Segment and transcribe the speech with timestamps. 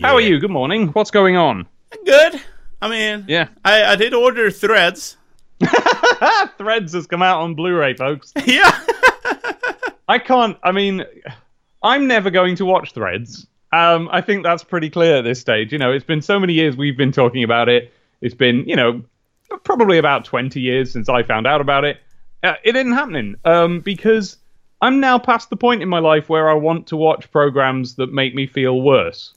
[0.00, 0.38] How are you?
[0.38, 0.88] Good morning.
[0.88, 1.66] What's going on?
[2.04, 2.40] Good.
[2.82, 3.48] I mean, Yeah.
[3.64, 5.16] I, I did order threads.
[6.58, 8.32] Threads has come out on Blu-ray, folks.
[8.46, 8.78] yeah.
[10.08, 10.58] I can't.
[10.62, 11.04] I mean,
[11.82, 13.46] I'm never going to watch Threads.
[13.72, 15.72] Um, I think that's pretty clear at this stage.
[15.72, 17.92] You know, it's been so many years we've been talking about it.
[18.20, 19.02] It's been, you know,
[19.64, 21.98] probably about 20 years since I found out about it.
[22.42, 24.36] Uh, it isn't happening um, because
[24.82, 28.12] I'm now past the point in my life where I want to watch programs that
[28.12, 29.32] make me feel worse.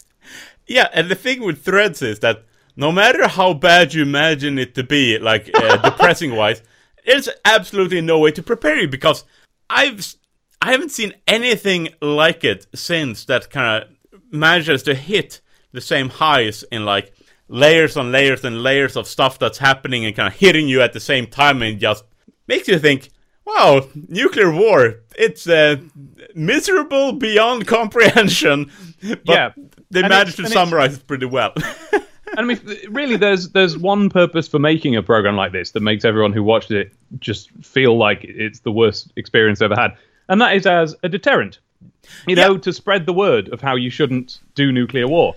[0.70, 4.76] Yeah, and the thing with threads is that no matter how bad you imagine it
[4.76, 6.62] to be, like uh, depressing wise,
[7.06, 9.26] there's absolutely no way to prepare you because
[9.70, 10.16] I've
[10.62, 16.10] I haven't seen anything like it since that kind of manages to hit the same
[16.10, 17.14] highs in like
[17.48, 20.93] layers on layers and layers of stuff that's happening and kind of hitting you at
[20.93, 22.04] the same time and just
[22.48, 23.10] makes you think,
[23.46, 25.78] wow, nuclear war, it's uh,
[26.36, 28.71] miserable beyond comprehension.
[29.01, 29.51] But Yeah.
[29.92, 31.54] They And managed to summarize it pretty well.
[32.38, 35.82] And I mean, really, there's there's one purpose for making a program like this that
[35.82, 39.95] makes everyone who watched it just feel like it's the worst experience ever had,
[40.28, 41.60] and that is as a deterrent.
[42.28, 45.36] You know, to spread the word of how you shouldn't do nuclear war.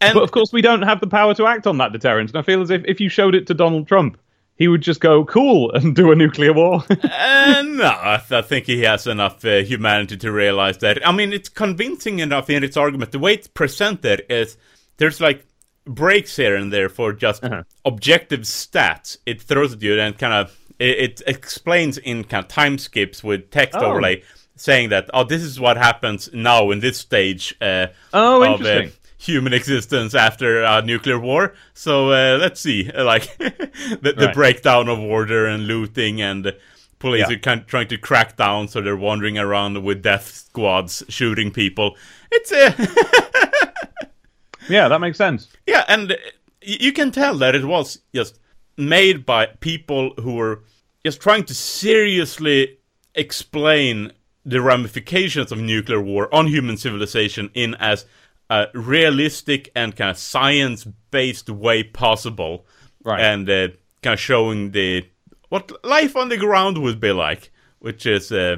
[0.00, 2.30] and But of course, we don't have the power to act on that deterrent.
[2.30, 4.18] And I feel as if if you showed it to Donald Trump,
[4.60, 6.84] he would just go cool and do a nuclear war.
[7.02, 11.06] Uh, no, I, th- I think he has enough uh, humanity to realize that.
[11.06, 13.10] I mean, it's convincing enough in its argument.
[13.12, 14.56] The way it's presented is
[14.98, 15.44] there's like
[15.86, 17.42] breaks here and there for just
[17.84, 19.16] objective stats.
[19.26, 23.22] It throws at you and kind of it, it explains in kind of time skips
[23.24, 23.86] with text Oh.
[23.86, 24.22] overlay,
[24.56, 27.54] saying that oh, this is what happens now in this stage.
[27.60, 28.92] Uh, Oh, of, uh, interesting.
[29.20, 31.52] Human existence after a nuclear war.
[31.74, 34.34] So uh, let's see, like the, the Right.
[34.34, 36.54] breakdown of order and looting and
[36.98, 37.36] police Yeah.
[37.36, 41.96] are kind trying to crack down, so they're wandering around with death squads shooting people.
[42.32, 42.72] It's uh,
[44.68, 45.48] yeah, that makes sense.
[45.66, 46.16] yeah, and uh,
[46.62, 48.38] you can tell that it was just
[48.76, 50.62] made by people who were
[51.04, 52.78] just trying to seriously
[53.14, 54.12] explain
[54.44, 58.06] the ramifications of nuclear war on human civilization in as
[58.50, 62.66] a realistic and kind of science-based way possible,
[63.02, 63.20] Right.
[63.20, 63.68] And uh,
[64.02, 65.08] kind of showing the
[65.48, 68.56] what life on the ground would be like, which is uh,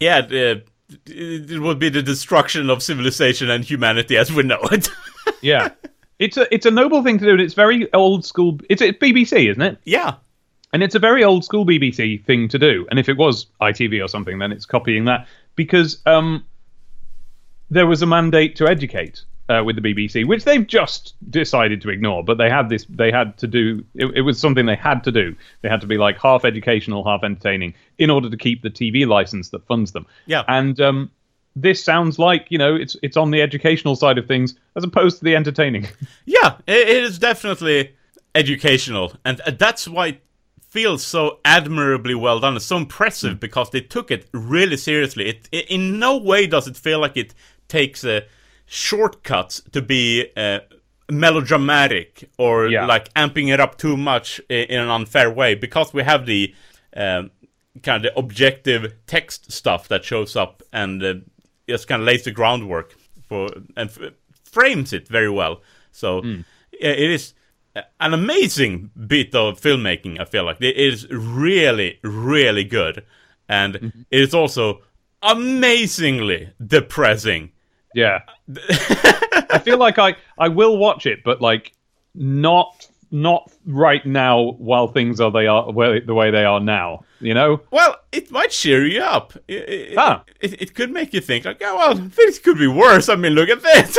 [0.00, 0.22] yeah.
[0.22, 0.64] The,
[1.06, 4.88] it would be the destruction of civilization and humanity as we know it.
[5.42, 5.68] Yeah,
[6.18, 8.58] it's a it's a noble thing to do, and it's very old school.
[8.68, 9.78] It's, it's BBC, isn't it?
[9.84, 10.14] yeah,
[10.72, 12.84] And it's a very old school BBC thing to do.
[12.90, 16.44] And if it was ITV or something, then it's copying that because um,
[17.70, 21.90] there was a mandate to educate uh, with the BBC, which they've just decided to
[21.90, 22.22] ignore.
[22.22, 23.84] But they had this, they had to do.
[23.94, 25.34] It, it was something they had to do.
[25.62, 29.06] They had to be like half educational, half entertaining, in order to keep the TV
[29.06, 30.06] license that funds them.
[30.26, 30.44] Yeah.
[30.48, 31.10] And um,
[31.56, 35.18] this sounds like you know it's it's on the educational side of things as opposed
[35.18, 35.86] to the entertaining.
[36.26, 37.94] Yeah, it, it is definitely
[38.34, 40.22] educational, and uh, that's why it
[40.60, 42.54] feels so admirably well done.
[42.54, 45.26] It's so impressive because they took it really seriously.
[45.26, 47.34] It, it in no way does it feel like it
[47.68, 48.20] takes uh,
[48.66, 50.60] shortcuts to be uh,
[51.10, 52.86] melodramatic or Yeah.
[52.86, 56.54] like amping it up too much in, an unfair way because we have the
[56.96, 57.30] um,
[57.82, 61.14] kind of the objective text stuff that shows up and uh,
[61.68, 62.94] just kind of lays the groundwork
[63.28, 64.12] for and f-
[64.44, 65.62] frames it very well.
[65.92, 66.42] So yeah,
[66.80, 67.34] it is
[68.00, 70.18] an amazing bit of filmmaking.
[70.20, 73.04] I feel like it is really, really good,
[73.48, 73.76] and
[74.10, 74.82] it is also
[75.22, 77.52] amazingly depressing.
[77.98, 78.20] Yeah.
[79.50, 81.72] I feel like I I will watch it, but like
[82.14, 87.04] not not right now while things are they are well, the way they are now.
[87.20, 87.60] You know?
[87.72, 89.32] Well, it might cheer you up.
[89.48, 90.22] It, it, Ah.
[90.40, 93.08] it, it could make you think like, oh well, things could be worse.
[93.08, 93.98] I mean, look at this.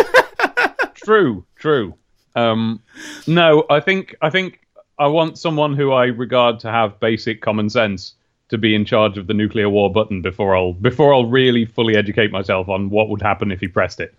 [0.96, 1.96] True, true.
[2.36, 2.82] Um,
[3.26, 4.60] no, I think I think
[4.98, 8.16] I want someone who I regard to have basic common sense
[8.50, 11.96] to be in charge of the nuclear war button before I'll before I'll really fully
[11.96, 14.14] educate myself on what would happen if he pressed it.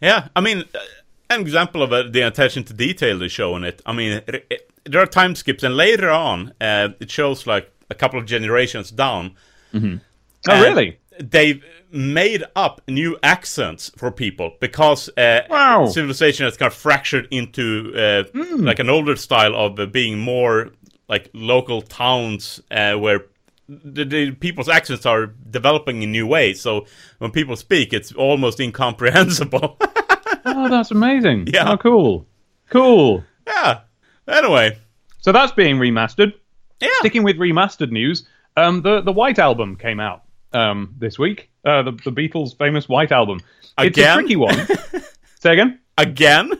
[0.00, 0.78] Yeah, I mean, uh,
[1.28, 3.82] an example of uh, the attention to detail they show in it.
[3.84, 7.70] I mean, it, it, there are time skips, and later on, uh, it shows like
[7.90, 9.32] a couple of generations down.
[9.74, 10.00] Oh,
[10.48, 10.98] really?
[11.18, 11.62] They've
[11.92, 15.86] made up new accents for people because uh, Wow.
[15.86, 18.24] civilization has kind of fractured into uh,
[18.56, 20.70] like an older style of uh, being more
[21.08, 23.26] like local towns uh, where
[23.84, 26.60] the, the people's accents are developing in new ways.
[26.60, 26.86] So
[27.18, 29.78] when people speak, it's almost incomprehensible.
[30.42, 31.48] Oh, that's amazing.
[31.52, 31.70] Yeah.
[31.72, 32.26] Oh, cool.
[32.70, 33.24] Cool.
[33.46, 33.80] yeah.
[34.26, 34.78] Anyway,
[35.20, 36.32] So that's being remastered.
[36.80, 36.88] yeah.
[37.00, 38.26] Sticking with remastered news,
[38.56, 40.22] um, the the White Album came out
[40.54, 41.50] um, this week.
[41.64, 43.40] Uh, the the Beatles' famous White Album.
[43.60, 44.18] It's a Again?
[44.20, 44.66] tricky one.
[45.40, 45.78] Say again.
[45.98, 46.52] Again?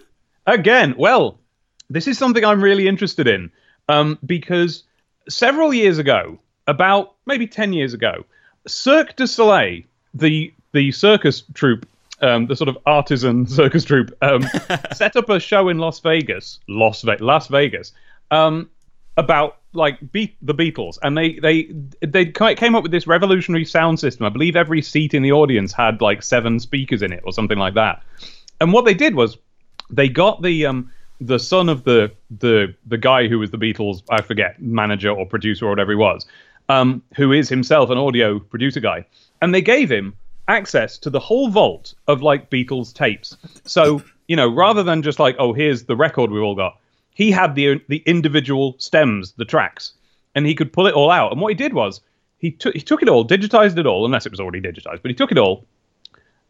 [0.46, 1.40] Again, well,
[1.88, 3.50] this is something I'm really interested in
[3.88, 4.82] um, because
[5.28, 8.24] several years ago, about maybe 10 years ago,
[8.66, 9.82] Cirque du Soleil,
[10.14, 11.88] the, the circus troupe,
[12.20, 14.44] um, the sort of artisan circus troupe, um,
[14.92, 17.92] set up a show in Las Vegas, Las, Ve- Las Vegas,
[18.30, 18.68] um,
[19.16, 21.70] about like Be- the Beatles, and they they
[22.00, 24.26] they came up with this revolutionary sound system.
[24.26, 27.58] I believe every seat in the audience had like seven speakers in it, or something
[27.58, 28.02] like that.
[28.60, 29.36] And what they did was
[29.90, 30.90] they got the um
[31.20, 35.26] the son of the the the guy who was the Beatles, I forget, manager or
[35.26, 36.26] producer or whatever he was,
[36.70, 39.04] um, who is himself an audio producer guy,
[39.42, 40.14] and they gave him
[40.46, 43.36] access to the whole vault of like Beatles tapes.
[43.64, 46.78] So you know, rather than just like, oh, here's the record we've all got,
[47.12, 49.94] he had the the individual stems, the tracks,
[50.36, 51.32] and he could pull it all out.
[51.32, 52.00] And what he did was
[52.38, 55.10] he took he took it all, digitized it all, unless it was already digitized, but
[55.10, 55.64] he took it all,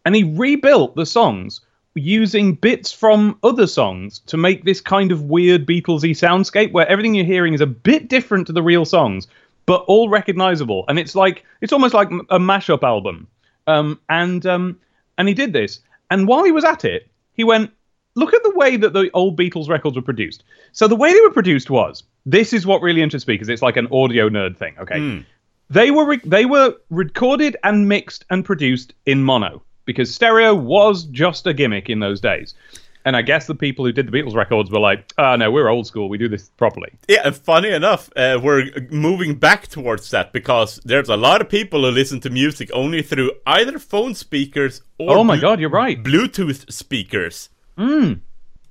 [0.05, 1.63] and he rebuilt the songs
[1.95, 7.15] using bits from other songs to make this kind of weird Beatlesy soundscape where everything
[7.15, 9.27] you're hearing is a bit different to the real songs,
[9.71, 10.85] but all recognizable.
[10.89, 13.29] And it's like it's almost like a mashup album.
[13.69, 14.81] Um, and um,
[15.17, 15.79] and he did this.
[16.11, 17.71] And while he was at it, he went,
[18.17, 20.43] look at the way that the old Beatles records were produced.
[20.73, 23.63] So the way they were produced was this is what really interests me because it's
[23.63, 24.75] like an audio nerd thing.
[24.81, 25.25] Okay,
[25.71, 31.05] they were re- they were recorded and mixed and produced in mono because stereo was
[31.05, 32.55] just a gimmick in those days.
[33.05, 35.69] And I guess the people who did the Beatles records were like, oh, no, we're
[35.69, 36.09] old school.
[36.09, 40.81] We do this properly." Yeah, and funny enough, uh, we're moving back towards that because
[40.85, 45.17] there's a lot of people who listen to music only through either phone speakers or
[45.17, 46.03] Oh my God, you're right.
[46.03, 47.49] Bluetooth speakers.
[47.79, 48.15] Hmm.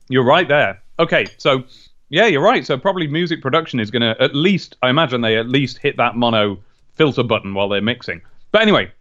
[0.09, 0.81] You're right there.
[0.99, 1.63] Okay, so
[2.09, 2.65] yeah, you're right.
[2.65, 5.97] So probably music production is going to at least, I imagine they at least hit
[5.97, 6.59] that mono
[6.93, 8.21] filter button while they're mixing.
[8.51, 8.91] But anyway,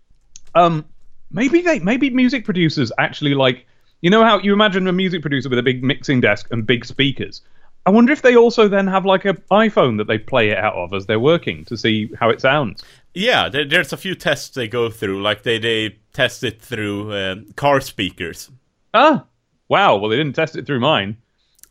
[0.54, 0.84] um,
[1.30, 3.66] maybe they, maybe music producers actually like,
[4.00, 6.84] you know how you imagine a music producer with a big mixing desk and big
[6.84, 7.42] speakers.
[7.86, 10.74] I wonder if they also then have like an iPhone that they play it out
[10.74, 12.84] of as they're working to see how it sounds.
[13.14, 17.12] Yeah, there, there's a few tests they go through, like they they test it through
[17.12, 18.50] uh, car speakers.
[18.92, 19.24] Ah,
[19.68, 19.96] wow.
[19.96, 21.16] Well, they didn't test it through mine.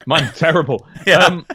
[0.05, 0.87] Mine's terrible.
[1.05, 1.19] Yeah.
[1.19, 1.45] Um,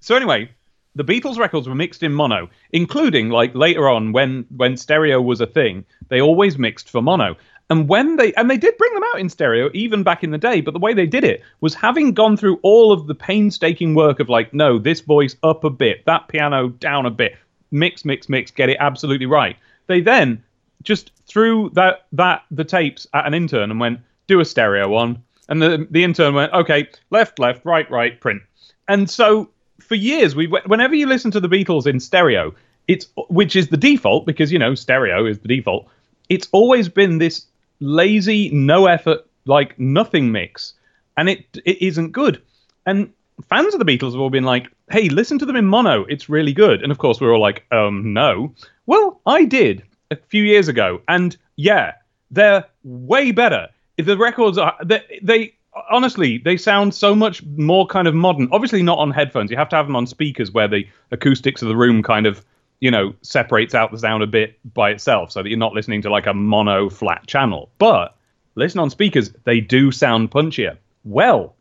[0.00, 0.50] so anyway,
[0.94, 5.40] the Beatles records were mixed in mono, including like later on when when stereo was
[5.40, 5.84] a thing.
[6.08, 7.36] They always mixed for mono.
[7.70, 10.38] And when they and they did bring them out in stereo even back in the
[10.38, 13.94] day, but the way they did it was having gone through all of the painstaking
[13.94, 17.36] work of like, no, this voice up a bit, that piano down a bit,
[17.70, 19.56] mix, mix, mix, get it absolutely right.
[19.86, 20.42] They then
[20.82, 25.22] just threw that that the tapes at an intern and went, do a stereo one.
[25.48, 28.42] And the the intern went, okay, left, left, right, right, print.
[28.88, 32.52] And so for years, we whenever you listen to the Beatles in stereo,
[32.88, 35.86] it's which is the default because you know stereo is the default.
[36.28, 37.46] It's always been this
[37.80, 40.74] lazy, no effort, like nothing mix,
[41.16, 42.42] and it it isn't good.
[42.86, 43.12] And
[43.48, 46.28] fans of the Beatles have all been like, "Hey, listen to them in mono; it's
[46.28, 48.54] really good." And of course, we're all like, "Um, no."
[48.86, 51.92] Well, I did a few years ago, and yeah,
[52.30, 53.68] they're way better.
[53.96, 55.54] The records are they, they
[55.90, 58.48] honestly they sound so much more kind of modern.
[58.52, 59.50] Obviously, not on headphones.
[59.50, 62.44] You have to have them on speakers where the acoustics of the room kind of
[62.80, 66.02] you know separates out the sound a bit by itself, so that you're not listening
[66.02, 67.70] to like a mono flat channel.
[67.78, 68.16] But
[68.54, 70.76] listen on speakers, they do sound punchier.
[71.04, 71.54] Well,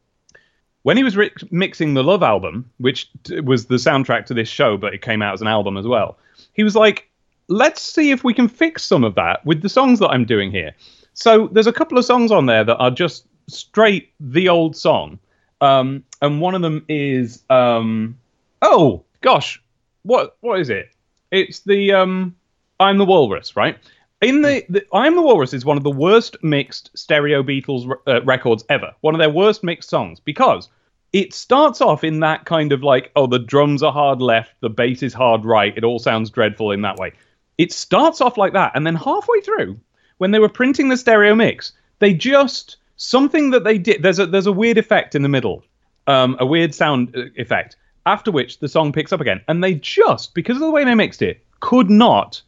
[0.83, 1.17] when he was
[1.51, 5.21] mixing the Love album, which t- was the soundtrack to this show, but it came
[5.21, 6.17] out as an album as well,
[6.53, 7.09] he was like,
[7.47, 10.51] let's see if we can fix some of that with the songs that I'm doing
[10.51, 10.73] here.
[11.13, 15.19] So there's a couple of songs on there that are just straight the old song.
[15.61, 18.17] Um, and one of them is, um,
[18.61, 19.61] oh gosh,
[20.03, 20.89] what what is it?
[21.31, 22.35] It's the um,
[22.79, 23.77] I'm the Walrus, right?
[24.21, 28.21] In the, the I'm the Walrus is one of the worst mixed stereo Beatles uh,
[28.23, 28.93] records ever.
[29.01, 30.67] One of their worst mixed songs because
[31.13, 34.69] it starts off in that kind of like, oh, the drums are hard left, the
[34.69, 35.75] bass is hard right.
[35.75, 37.13] It all sounds dreadful in that way.
[37.57, 39.79] It starts off like that, and then halfway through,
[40.17, 44.03] when they were printing the stereo mix, they just something that they did.
[44.03, 45.63] There's a there's a weird effect in the middle,
[46.07, 47.75] um, a weird sound uh, effect.
[48.05, 50.95] After which the song picks up again, and they just because of the way they
[50.95, 52.41] mixed it, could not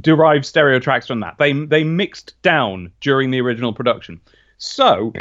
[0.00, 1.36] derive stereo tracks from that.
[1.38, 4.20] They they mixed down during the original production.
[4.58, 5.12] So,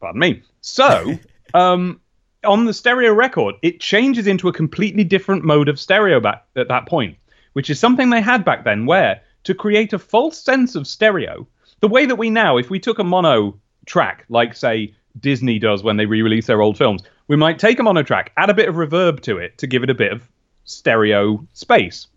[0.00, 0.42] pardon me.
[0.60, 1.18] So,
[1.54, 2.00] um,
[2.44, 6.68] on the stereo record, it changes into a completely different mode of stereo back at
[6.68, 7.16] that point,
[7.52, 11.46] which is something they had back then, where to create a false sense of stereo,
[11.80, 15.82] the way that we now, if we took a mono track, like say Disney does
[15.82, 18.54] when they re-release their old films, we might take them on a track, add a
[18.54, 20.28] bit of reverb to it to give it a bit of
[20.64, 22.08] stereo space.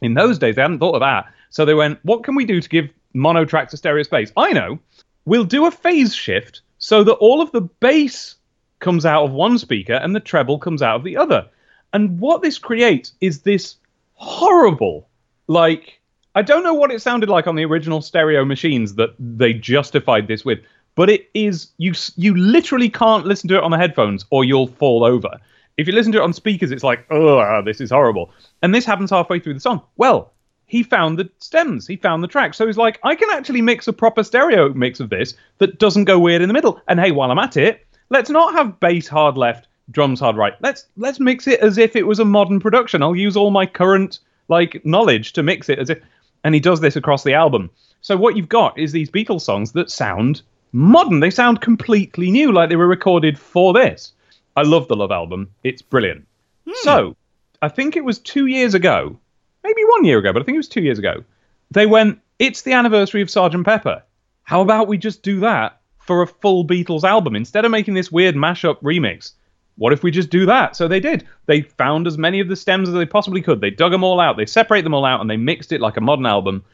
[0.00, 1.26] In those days, they hadn't thought of that.
[1.50, 4.32] So they went, what can we do to give mono tracks a stereo space?
[4.34, 4.78] I know.
[5.26, 8.36] We'll do a phase shift so that all of the bass
[8.78, 11.46] comes out of one speaker and the treble comes out of the other.
[11.92, 13.76] And what this creates is this
[14.14, 15.06] horrible,
[15.48, 16.00] like,
[16.34, 20.28] I don't know what it sounded like on the original stereo machines that they justified
[20.28, 20.60] this with,
[20.94, 24.66] but it is you you literally can't listen to it on the headphones or you'll
[24.66, 25.30] fall over.
[25.78, 28.30] If you listen to it on speakers, it's like, oh, this is horrible.
[28.60, 29.80] And this happens halfway through the song.
[29.96, 30.32] Well,
[30.66, 32.54] he found the stems, he found the track.
[32.54, 36.04] So he's like, I can actually mix a proper stereo mix of this that doesn't
[36.04, 36.80] go weird in the middle.
[36.88, 40.54] And hey, while I'm at it, let's not have bass hard left, drums hard right.
[40.60, 43.02] Let's let's mix it as if it was a modern production.
[43.02, 46.00] I'll use all my current like knowledge to mix it as if
[46.44, 47.70] and he does this across the album.
[48.00, 50.42] So what you've got is these Beatles songs that sound
[50.72, 51.20] modern.
[51.20, 54.12] They sound completely new, like they were recorded for this.
[54.56, 55.50] I love the Love album.
[55.62, 56.26] It's brilliant.
[56.66, 56.72] Hmm.
[56.82, 57.16] So,
[57.62, 59.18] I think it was two years ago,
[59.62, 61.24] maybe one year ago, but I think it was two years ago.
[61.70, 64.02] They went, it's the anniversary of Sergeant Pepper.
[64.42, 68.12] How about we just do that for a full Beatles album instead of making this
[68.12, 69.32] weird mashup remix?
[69.76, 70.76] What if we just do that?
[70.76, 71.26] So they did.
[71.46, 73.60] They found as many of the stems as they possibly could.
[73.60, 74.36] They dug them all out.
[74.36, 76.64] They separated them all out and they mixed it like a modern album.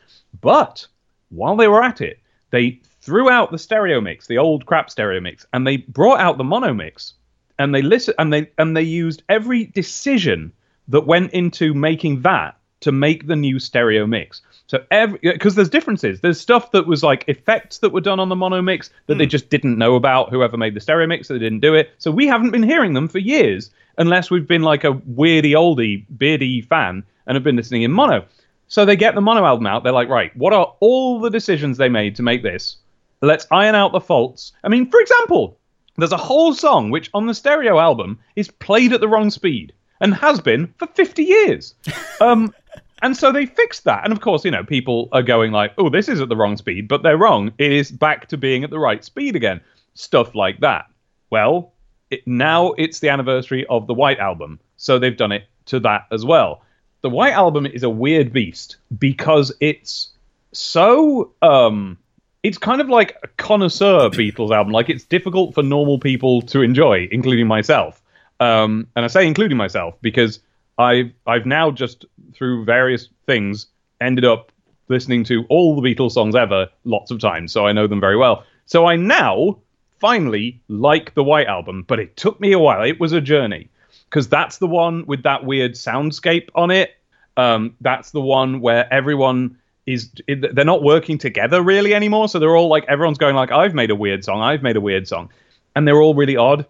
[0.40, 0.87] But
[1.28, 2.19] while they were at it,
[2.50, 6.37] they threw out the stereo mix, the old crap stereo mix, and they brought out
[6.37, 7.15] the mono mix.
[7.59, 10.53] And they listen and they and they used every decision
[10.88, 14.43] that went into making that to make the new stereo mix.
[14.67, 16.21] So every because there's differences.
[16.21, 19.19] There's stuff that was like effects that were done on the mono mix that mm.
[19.19, 19.31] they hmm.
[19.31, 20.29] just didn't know about.
[20.29, 21.91] Whoever made the stereo mix, so they didn't do it.
[21.97, 26.05] So we haven't been hearing them for years, unless we've been like a weirdy oldie
[26.11, 28.27] beardy fan and have been listening in mono.
[28.67, 29.83] So they get the mono album out.
[29.83, 32.77] They're like, right, what are all the decisions they made to make this?
[33.20, 34.52] Let's iron out the faults.
[34.62, 35.58] I mean, for example,
[35.96, 39.72] there's a whole song which on the stereo album is played at the wrong speed
[40.00, 41.75] and has been for 50 years.
[42.20, 42.52] Um,
[43.00, 44.02] and so they fixed that.
[44.02, 46.56] And of course, you know, people are going like, oh, this is at the wrong
[46.56, 47.52] speed, but they're wrong.
[47.58, 49.60] It is back to being at the right speed again.
[49.94, 50.87] Stuff like that.
[51.30, 51.72] Well,
[52.10, 54.58] it, now it's the anniversary of the White Album.
[54.78, 56.62] So they've done it to that as well.
[57.02, 60.10] The White Album is a weird beast because it's
[60.52, 61.98] so um
[62.42, 64.73] it's kind of like a connoisseur Beatles album.
[64.73, 68.02] Like it's difficult for normal people to enjoy, including myself.
[68.40, 70.40] Um, and I say including myself because
[70.78, 72.04] I've I've now just
[72.35, 73.66] through various things
[74.00, 74.52] ended up
[74.88, 78.16] listening to all the Beatles songs ever lots of times, so I know them very
[78.16, 78.45] well.
[78.66, 79.59] So I now
[79.99, 82.83] finally like the White Album, but it took me a while.
[82.83, 83.68] It was a journey
[84.09, 86.97] because that's the one with that weird soundscape on it.
[87.37, 92.28] Um, that's the one where everyone is they're not working together really anymore.
[92.28, 94.80] So they're all like everyone's going like I've made a weird song, I've made a
[94.80, 95.30] weird song,
[95.75, 96.66] and they're all really odd.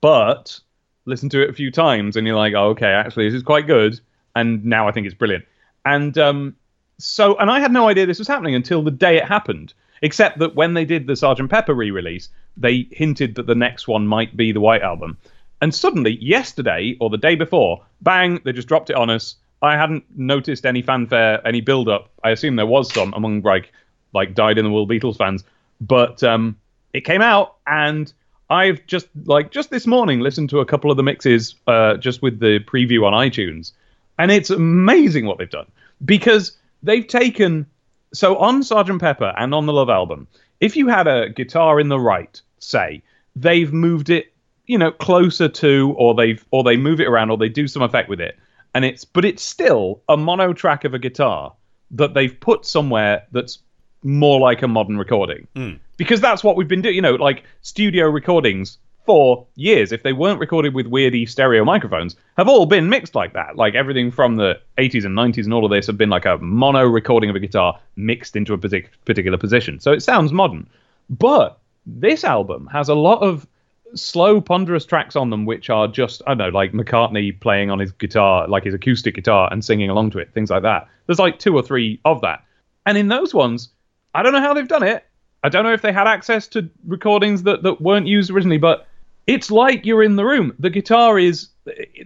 [0.00, 0.58] But
[1.04, 3.66] listen to it a few times, and you're like, oh, okay, actually this is quite
[3.66, 4.00] good,
[4.34, 5.44] and now I think it's brilliant.
[5.84, 6.56] And um,
[6.98, 9.74] so, and I had no idea this was happening until the day it happened.
[10.02, 14.06] Except that when they did the Sergeant Pepper re-release, they hinted that the next one
[14.06, 15.16] might be the White Album.
[15.62, 19.36] And suddenly, yesterday or the day before, bang, they just dropped it on us
[19.66, 22.10] I hadn't noticed any fanfare, any build up.
[22.24, 23.72] I assume there was some among like
[24.12, 25.44] like died in the wool Beatles fans,
[25.80, 26.56] but um,
[26.92, 28.12] it came out and
[28.48, 32.22] I've just like just this morning listened to a couple of the mixes uh, just
[32.22, 33.72] with the preview on iTunes,
[34.18, 35.66] and it's amazing what they've done.
[36.04, 37.66] Because they've taken
[38.12, 40.28] so on Sergeant Pepper and on the Love album,
[40.60, 43.02] if you had a guitar in the right, say,
[43.34, 44.32] they've moved it,
[44.66, 47.82] you know, closer to, or they've or they move it around, or they do some
[47.82, 48.38] effect with it
[48.76, 51.54] and it's but it's still a mono track of a guitar
[51.90, 53.58] that they've put somewhere that's
[54.02, 55.48] more like a modern recording.
[55.56, 55.80] Mm.
[55.96, 60.12] because that's what we've been doing you know like studio recordings for years if they
[60.12, 63.56] weren't recorded with weirdy stereo microphones have all been mixed like that.
[63.56, 66.36] Like everything from the 80s and 90s and all of this have been like a
[66.38, 69.78] mono recording of a guitar mixed into a particular position.
[69.80, 70.68] So it sounds modern.
[71.08, 73.46] But this album has a lot of
[73.94, 77.78] slow, ponderous tracks on them, which are just I don't know, like McCartney playing on
[77.78, 80.88] his guitar, like his acoustic guitar, and singing along to it, things like that.
[81.06, 82.44] There's like two or three of that,
[82.84, 83.70] and in those ones,
[84.14, 85.04] I don't know how they've done it.
[85.44, 88.86] I don't know if they had access to recordings that that weren't used originally, but
[89.26, 90.54] it's like you're in the room.
[90.58, 91.48] The guitar is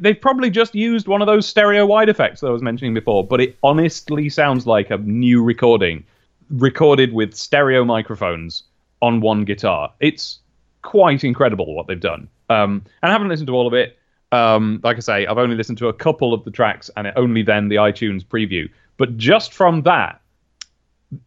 [0.00, 3.26] they've probably just used one of those stereo wide effects that I was mentioning before,
[3.26, 6.04] but it honestly sounds like a new recording,
[6.50, 8.64] recorded with stereo microphones
[9.02, 9.92] on one guitar.
[10.00, 10.40] It's
[10.82, 12.28] quite incredible what they've done.
[12.48, 13.98] Um, and I haven't listened to all of it.
[14.32, 17.42] Um, like I say, I've only listened to a couple of the tracks and only
[17.42, 18.68] then the iTunes preview.
[18.96, 20.20] But just from that,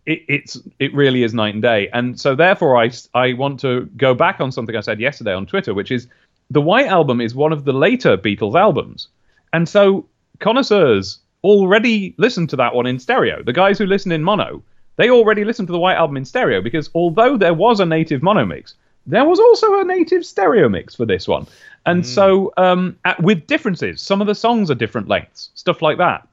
[0.05, 1.89] it, it's it really is night and day.
[1.91, 5.45] And so therefore, I I want to go back on something I said yesterday on
[5.45, 6.07] Twitter, which is
[6.50, 9.07] the White Album is one of the later Beatles albums,
[9.51, 10.07] and so
[10.39, 13.43] connoisseurs already listen to that one in stereo.
[13.43, 14.63] The guys who listen in mono,
[14.95, 18.24] they already listen to the White Album in stereo because although there was a native
[18.24, 21.48] mono mix, there was also a native stereo mix for this one.
[21.86, 25.98] And so, um, at, with differences, some of the songs are different lengths, stuff like
[25.98, 26.27] that.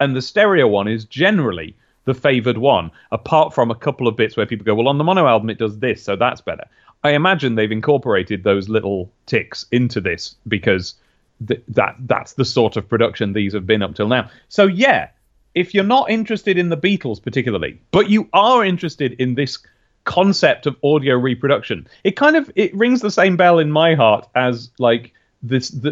[0.00, 4.36] And the stereo one is generally the favored one, apart from a couple of bits
[4.36, 6.64] where people go, well, on the mono album it does this, so that's better.
[7.04, 10.94] I imagine they've incorporated those little ticks into this because
[11.46, 14.30] th- that that's the sort of production these have been up till now.
[14.48, 15.10] So yeah,
[15.54, 19.58] if you're not interested in the Beatles particularly, but you are interested in this
[20.08, 24.26] concept of audio reproduction, it kind of it rings the same bell in my heart
[24.34, 25.12] as like
[25.42, 25.90] this the,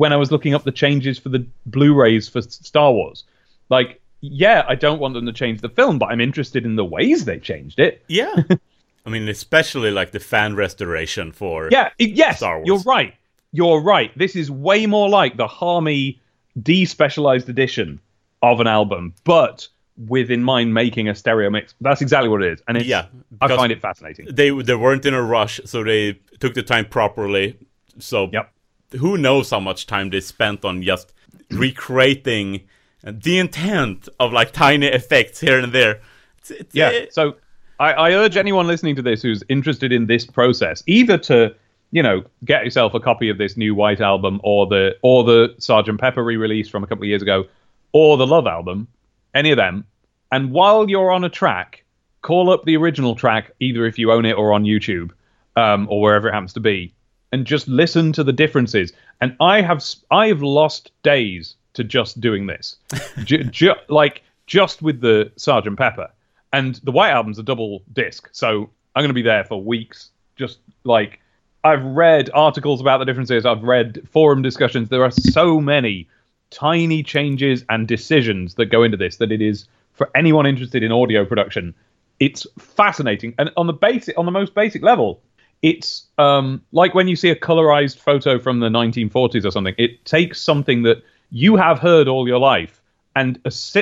[0.00, 3.24] when I was looking up the changes for the Blu-rays for Star Wars.
[3.68, 6.84] Like, yeah, I don't want them to change the film, but I'm interested in the
[6.84, 8.02] ways they changed it.
[8.08, 8.34] Yeah.
[9.06, 11.68] I mean, especially like the fan restoration for.
[11.70, 12.66] Yeah, it- yes, Star Wars.
[12.66, 13.14] you're right.
[13.52, 14.10] You're right.
[14.18, 16.20] This is way more like the Harmy
[16.60, 18.00] despecialized edition
[18.42, 19.68] of an album, but
[20.06, 21.74] with in mind making a stereo mix.
[21.80, 23.06] That's exactly what it is, and it's, Yeah,
[23.40, 24.28] I find it fascinating.
[24.30, 27.56] They they weren't in a rush, so they took the time properly.
[27.98, 28.52] So Yep.
[28.98, 31.12] who knows how much time they spent on just
[31.50, 32.60] recreating
[33.04, 36.00] the intent of like tiny effects here and there.
[36.38, 36.90] It's, it's, Yeah.
[36.90, 37.36] eh, So
[37.78, 41.54] I, I urge anyone listening to this who's interested in this process either to
[41.90, 45.54] you know get yourself a copy of this new White album or the or the
[45.58, 47.44] Sergeant Pepper re-release from a couple of years ago
[47.92, 48.86] or the Love album,
[49.34, 49.84] any of them.
[50.32, 51.84] And while you're on a track,
[52.22, 55.10] call up the original track either if you own it or on YouTube
[55.56, 56.92] um, or wherever it happens to be,
[57.32, 58.92] and just listen to the differences.
[59.20, 62.76] And I have I have lost days to just doing this,
[63.24, 66.10] ju- ju- like just with the Sergeant Pepper.
[66.52, 70.10] And the White Album's a double disc, so I'm going to be there for weeks.
[70.36, 71.20] Just like
[71.64, 74.88] I've read articles about the differences, I've read forum discussions.
[74.88, 76.08] There are so many
[76.50, 80.92] tiny changes and decisions that go into this that it is for anyone interested in
[80.92, 81.74] audio production.
[82.20, 85.20] It's fascinating, and on the basic, on the most basic level,
[85.62, 89.74] it's um, like when you see a colorized photo from the 1940s or something.
[89.78, 92.80] It takes something that you have heard all your life
[93.14, 93.40] and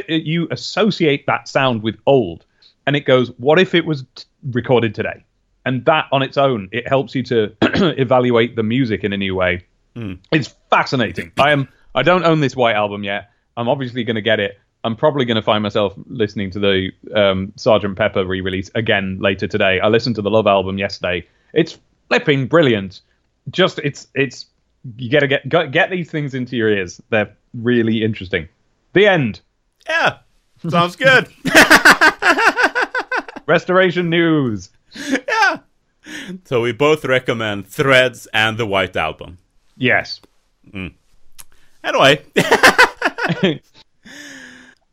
[0.09, 2.45] you associate that sound with old,
[2.87, 5.25] and it goes, "What if it was t- recorded today?"
[5.65, 7.53] And that on its own, it helps you to
[8.01, 9.65] evaluate the music in a new way.
[10.33, 11.33] It's fascinating.
[11.39, 11.69] I am.
[11.97, 13.31] I don't own this White album yet.
[13.57, 14.61] I'm obviously going to get it.
[14.85, 19.49] I'm probably going to find myself listening to the um, Sergeant Pepper re-release again later
[19.49, 19.81] today.
[19.81, 21.27] I listened to the Love album yesterday.
[21.55, 21.79] It's
[22.09, 23.01] flipping brilliant.
[23.51, 24.47] Just it's it's
[24.97, 27.01] you gotta get get, get these things into your ears.
[27.11, 28.49] They're really interesting.
[28.93, 29.41] The end.
[29.89, 30.19] yeah,
[30.69, 31.29] sounds good.
[33.47, 34.71] Restoration news.
[34.95, 35.59] yeah.
[36.45, 39.39] So we both recommend Threads and the White Album.
[39.77, 40.21] Yes.
[41.87, 42.21] Anyway,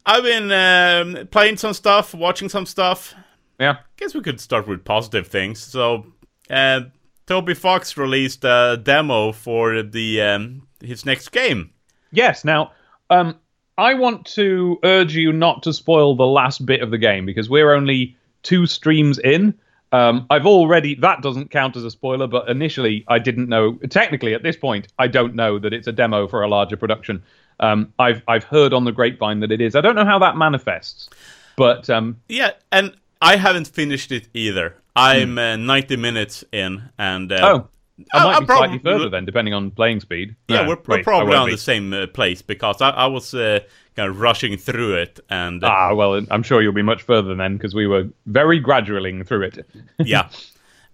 [0.06, 3.15] I've been um, playing some stuff, watching some stuff.
[3.60, 3.77] Yeah.
[3.97, 5.60] Guess we could start with positive things.
[5.60, 6.06] So,
[6.51, 6.82] uh,
[7.25, 11.71] Toby Fox released a demo for the um, his next game.
[12.12, 12.45] Yes.
[12.45, 12.73] Now,
[13.10, 13.39] um,
[13.79, 17.49] I want to urge you not to spoil the last bit of the game because
[17.49, 19.56] we're only two streams in.
[19.93, 23.75] Um, I've already that doesn't count as a spoiler, but initially I didn't know.
[23.89, 27.23] Technically, at this point, I don't know that it's a demo for a larger production.
[27.60, 29.75] Um, I've I've heard on the grapevine that it is.
[29.75, 31.10] I don't know how that manifests,
[31.56, 34.75] but um, Yeah, and I haven't finished it either.
[34.95, 37.67] I'm uh, 90 minutes in, and uh, oh,
[38.12, 40.36] I might I be prob- slightly further then, depending on playing speed.
[40.47, 41.51] yeah, No, we're, we're wait, probably on be.
[41.53, 43.60] the same uh, place because I, I was uh,
[43.95, 47.36] kind of rushing through it, and uh, Ah, well, I'm sure you'll be much further
[47.36, 49.65] then because we were very gradualing through it.
[49.99, 50.29] yeah.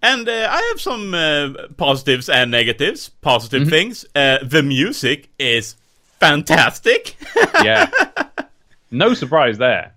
[0.02, 3.08] And uh, I have some uh, positives and negatives.
[3.08, 3.70] Positive Mm-hmm.
[3.70, 4.04] things.
[4.14, 5.76] Uh, the music is
[6.18, 7.16] fantastic.
[7.62, 7.88] yeah.
[8.90, 9.94] No surprise there.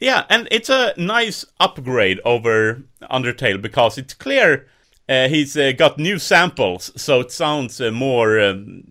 [0.00, 4.66] yeah, and it's a nice upgrade over Undertale because it's clear
[5.08, 8.84] uh, he's uh, got new samples, so it sounds uh, more um,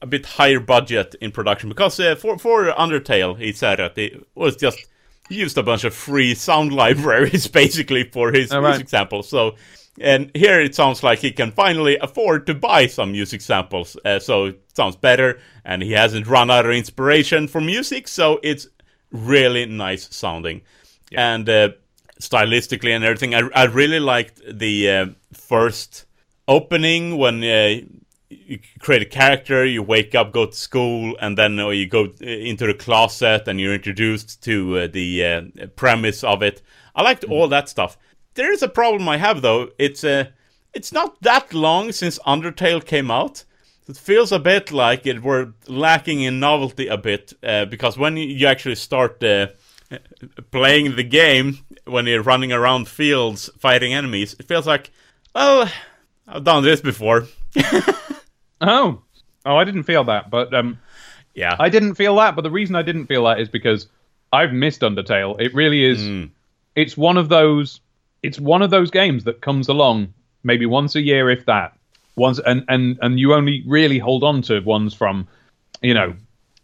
[0.00, 1.68] a bit higher budget in production.
[1.68, 4.78] Because uh, for for Undertale, he said that it was just
[5.28, 8.62] he used a bunch of free sound libraries basically for his right.
[8.62, 9.28] music samples.
[9.28, 9.56] So.
[10.00, 14.20] And here it sounds like he can finally afford to buy some music samples, uh,
[14.20, 15.40] so it sounds better.
[15.64, 18.68] And he hasn't run out of inspiration for music, so it's
[19.10, 20.62] really nice sounding.
[21.12, 21.70] And uh,
[22.20, 26.06] stylistically and everything, I, I really liked the uh, first
[26.46, 27.80] opening when uh,
[28.30, 32.04] you create a character, you wake up, go to school, and then uh, you go
[32.22, 36.62] uh, into the closet and you're introduced to uh, the uh, premise of it.
[36.94, 37.96] I liked all that stuff.
[38.34, 39.70] There is a problem I have though.
[39.78, 40.26] It's uh,
[40.74, 43.44] it's not that long since Undertale came out.
[43.88, 48.16] It feels a bit like it were lacking in novelty a bit uh, because when
[48.16, 49.48] you- you actually start uh,
[50.50, 54.90] playing the game, when you're running around fields fighting enemies, it feels like
[55.34, 55.70] Well,
[56.26, 57.26] I've done this before.
[58.60, 59.02] Oh,
[59.46, 60.78] oh, I didn't feel that, but um,
[61.34, 61.54] Yeah.
[61.60, 62.34] I didn't feel that.
[62.34, 63.86] But the reason I didn't feel that is because
[64.32, 65.40] I've missed Undertale.
[65.40, 66.00] It really is.
[66.00, 66.30] Mm.
[66.74, 67.80] It's one of those.
[68.22, 71.76] It's one of those games that comes along maybe once a year, if that.
[72.16, 75.28] Once and and and you only really hold on to ones from,
[75.82, 76.14] you know,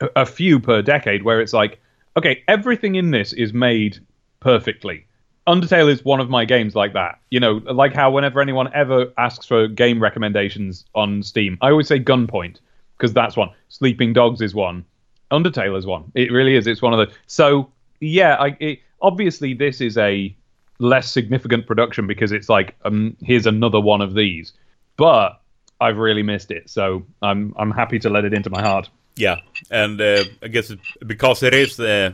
[0.01, 1.81] a, a few per decade, where it's like,
[2.17, 3.99] okay, everything in this is made
[4.41, 5.07] perfectly.
[5.47, 7.19] Undertale is one of my games like that.
[7.31, 11.89] You know, like how whenever anyone ever asks for game recommendations on Steam, I always
[11.89, 12.59] say Gunpoint
[12.97, 13.51] because that's one.
[13.69, 14.85] Sleeping Dogs is one.
[15.31, 16.11] Undertale is one.
[16.15, 16.67] It really is.
[16.67, 17.15] It's one of the.
[17.27, 20.35] So yeah, I it, obviously this is a
[20.79, 24.53] less significant production because it's like um here's another one of these,
[24.97, 25.41] but
[25.81, 26.71] I've really missed it.
[26.71, 28.89] So I'm I'm happy to let it into my heart.
[29.17, 29.37] Yeah,
[29.71, 32.13] and uh, I guess it, because it is uh,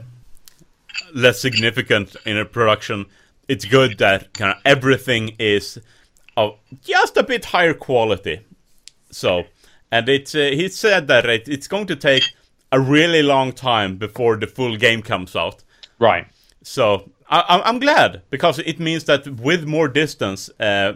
[1.15, 3.07] less significant in a production,
[3.53, 5.79] it's good that kind of everything is
[6.37, 8.41] of just a bit higher quality.
[9.11, 9.45] So,
[9.91, 12.25] and it's uh, he said that it, it's going to take
[12.73, 15.65] a really long time before the full game comes out.
[15.99, 16.27] Right.
[16.63, 20.93] So I, I'm- I'm glad because it means that with more distance, uh,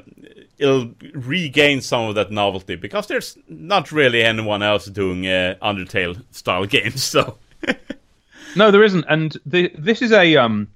[0.58, 6.22] it'll regain some of that novelty because there's not really anyone else doing uh, Undertale
[6.30, 7.02] style games.
[7.02, 7.38] So
[8.56, 10.68] No, there isn't, and the, this is a um,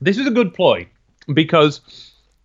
[0.00, 0.88] this is a good ploy
[1.32, 1.80] because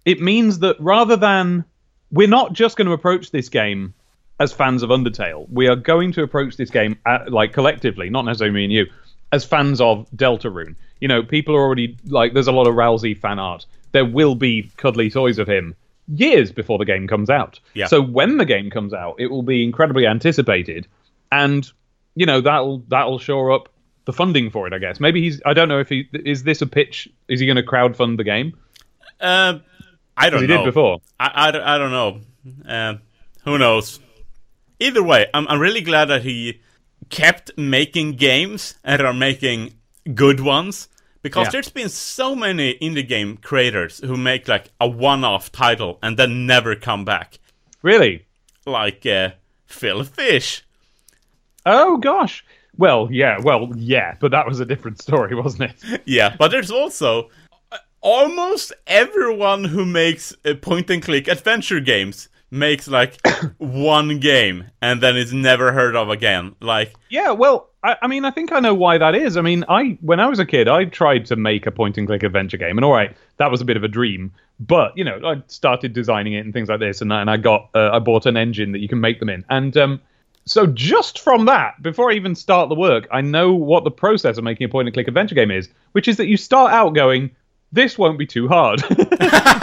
[0.06, 1.66] it means that rather than
[2.12, 3.94] we're not just going to approach this game
[4.40, 8.26] as fans of Undertale, we are going to approach this game at, like collectively, not
[8.26, 8.86] necessarily me and you,
[9.32, 10.76] as fans of Deltarune.
[11.00, 13.66] You know, people are already like, there's a lot of Ralsei fan art.
[13.92, 15.76] There will be cuddly toys of him
[16.08, 17.60] years before the game comes out.
[17.74, 17.88] Yeah.
[17.88, 20.88] So when the game comes out, it will be incredibly anticipated,
[21.32, 21.70] and
[22.16, 23.70] you know that'll that'll shore up
[24.06, 24.74] the funding for it.
[24.74, 25.42] I guess maybe he's.
[25.46, 27.10] I don't know if he is this a pitch.
[27.28, 28.58] Is he going to crowdfund the game?
[29.22, 29.60] Uh,
[30.18, 30.58] I don't He know.
[30.58, 31.00] did before.
[31.20, 32.22] I, I, don't- I don't know.
[32.68, 32.96] Uh,
[33.44, 34.00] who knows?
[34.80, 36.62] Either way, I'm, I'm really glad that he
[37.10, 39.74] kept making games and are making
[40.14, 40.88] good ones
[41.22, 41.52] because Yeah.
[41.52, 46.46] there's been so many indie game creators who make like a one-off title and then
[46.46, 47.40] never come back,
[47.82, 48.26] Really?
[48.66, 49.32] like uh,
[49.66, 50.64] Phil Fish.
[51.66, 52.46] Oh gosh.
[52.78, 53.40] Well, yeah.
[53.42, 54.16] Well, yeah.
[54.20, 56.02] But that was a different story, wasn't it?
[56.06, 57.30] Yeah, but there's also
[58.06, 63.18] almost everyone who makes uh, point-and-click adventure games makes like
[63.58, 66.56] one game and then is never heard of again.
[66.62, 69.38] Like Yeah, well, I, I mean, I think I know why that is.
[69.38, 72.58] I mean, I when I was a kid, I tried to make a point-and-click adventure
[72.58, 74.32] game, and all right, that was a bit of a dream.
[74.60, 77.38] But you know, I started designing it and things like this, and, I- and I
[77.38, 80.02] got uh, I bought an engine that you can make them in, and um,
[80.46, 84.38] so just from that, before I even start the work, I know what the process
[84.38, 87.32] of making a point-and-click adventure game is, which is that you start out going,
[87.72, 88.82] this won't be too hard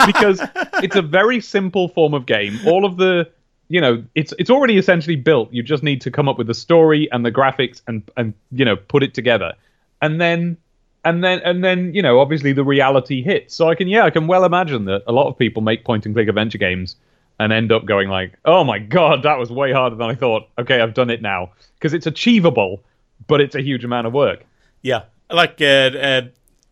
[0.05, 0.41] because
[0.83, 2.59] it's a very simple form of game.
[2.65, 3.29] All of the
[3.69, 5.51] you know, it's it's already essentially built.
[5.51, 8.65] You just need to come up with the story and the graphics and and you
[8.65, 9.53] know put it together,
[10.01, 10.57] and then
[11.03, 13.55] and then and then you know obviously the reality hits.
[13.55, 16.05] So I can yeah I can well imagine that a lot of people make point
[16.05, 16.97] and click adventure games
[17.39, 20.47] and end up going like, oh my god, that was way harder than I thought.
[20.59, 22.83] Okay, I've done it now because it's achievable,
[23.27, 24.45] but it's a huge amount of work.
[24.81, 26.21] Yeah, like uh, uh,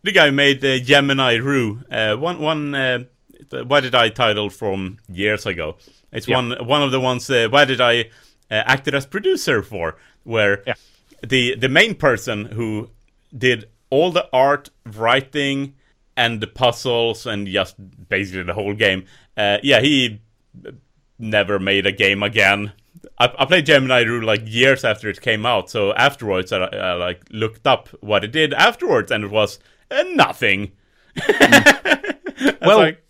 [0.02, 1.82] the guy who made uh, Gemini Rue.
[1.90, 2.74] Uh, one one.
[2.74, 2.98] Uh,
[3.50, 5.76] Wadjet Eye title from years ago?
[6.10, 6.36] It's Yeah.
[6.36, 7.28] one one of the ones.
[7.28, 8.08] Uh, Wadjet Eye
[8.50, 9.96] uh, acted as producer for?
[10.24, 10.74] Where Yeah.
[11.26, 12.88] the the main person who
[13.36, 15.74] did all the art, writing,
[16.16, 17.76] and the puzzles, and just
[18.08, 19.04] basically the whole game.
[19.36, 20.20] Uh, yeah, he
[21.18, 22.72] never made a game again.
[23.18, 26.92] I, I played Gemini Rue like years after it came out, so afterwards I, I
[26.94, 29.58] like looked up what it did afterwards, and it was
[29.92, 30.72] uh, nothing.
[32.60, 33.04] Well, like,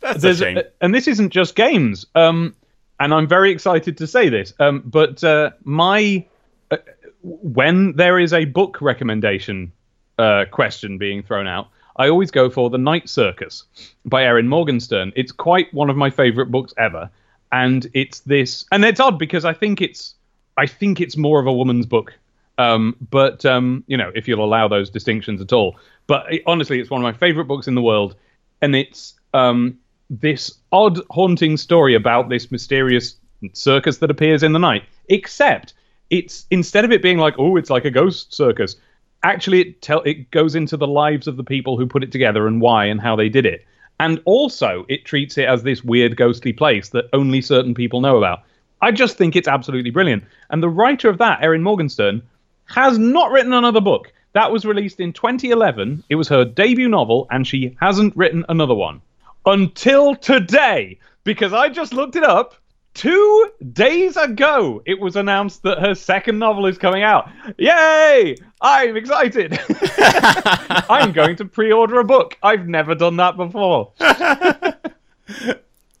[0.00, 0.58] that's a shame.
[0.80, 2.06] and this isn't just games.
[2.14, 2.54] Um,
[3.00, 4.54] and I'm very excited to say this.
[4.58, 6.24] Um, but uh, my
[6.70, 6.76] uh,
[7.22, 9.72] when there is a book recommendation
[10.18, 13.64] uh, question being thrown out, I always go for The Night Circus
[14.04, 15.12] by Erin Morgenstern.
[15.16, 17.10] It's quite one of my favorite books ever,
[17.52, 20.14] and it's this, and it's odd because I think it's,
[20.56, 22.12] I think it's more of a woman's book.
[22.58, 25.76] Um, but um, you know, if you'll allow those distinctions at all.
[26.06, 28.16] But it, honestly, it's one of my favorite books in the world,
[28.60, 29.78] and it's um,
[30.10, 33.16] this odd, haunting story about this mysterious
[33.52, 34.84] circus that appears in the night.
[35.08, 35.74] Except
[36.10, 38.76] it's instead of it being like, oh, it's like a ghost circus,
[39.24, 42.46] actually it tell it goes into the lives of the people who put it together
[42.46, 43.64] and why and how they did it.
[44.00, 48.16] And also, it treats it as this weird, ghostly place that only certain people know
[48.18, 48.40] about.
[48.82, 50.24] I just think it's absolutely brilliant.
[50.50, 52.20] And the writer of that, Erin Morgenstern,
[52.66, 54.12] has not written another book.
[54.32, 56.04] That was released in 2011.
[56.08, 59.00] It was her debut novel, and she hasn't written another one
[59.46, 60.98] until today.
[61.24, 62.54] because I just looked it up.
[62.94, 67.28] Two days ago, it was announced that her second novel is coming out.
[67.58, 68.36] Yay!
[68.60, 69.58] I'm excited.
[69.98, 72.38] I'm going to pre order a book.
[72.42, 73.92] I've never done that before.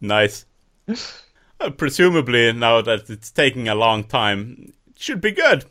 [0.00, 0.44] Nice.
[1.60, 5.64] Uh, presumably, now that it's taking a long time, it should be good.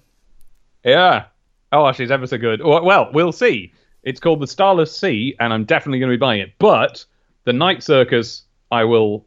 [0.83, 1.25] Yeah.
[1.71, 2.63] Oh, she's ever so good.
[2.63, 3.73] Well, well, see.
[4.03, 6.53] It's called The Starless Sea, and I'm definitely going to be buying it.
[6.59, 7.05] But
[7.45, 9.25] The Night Circus, I will,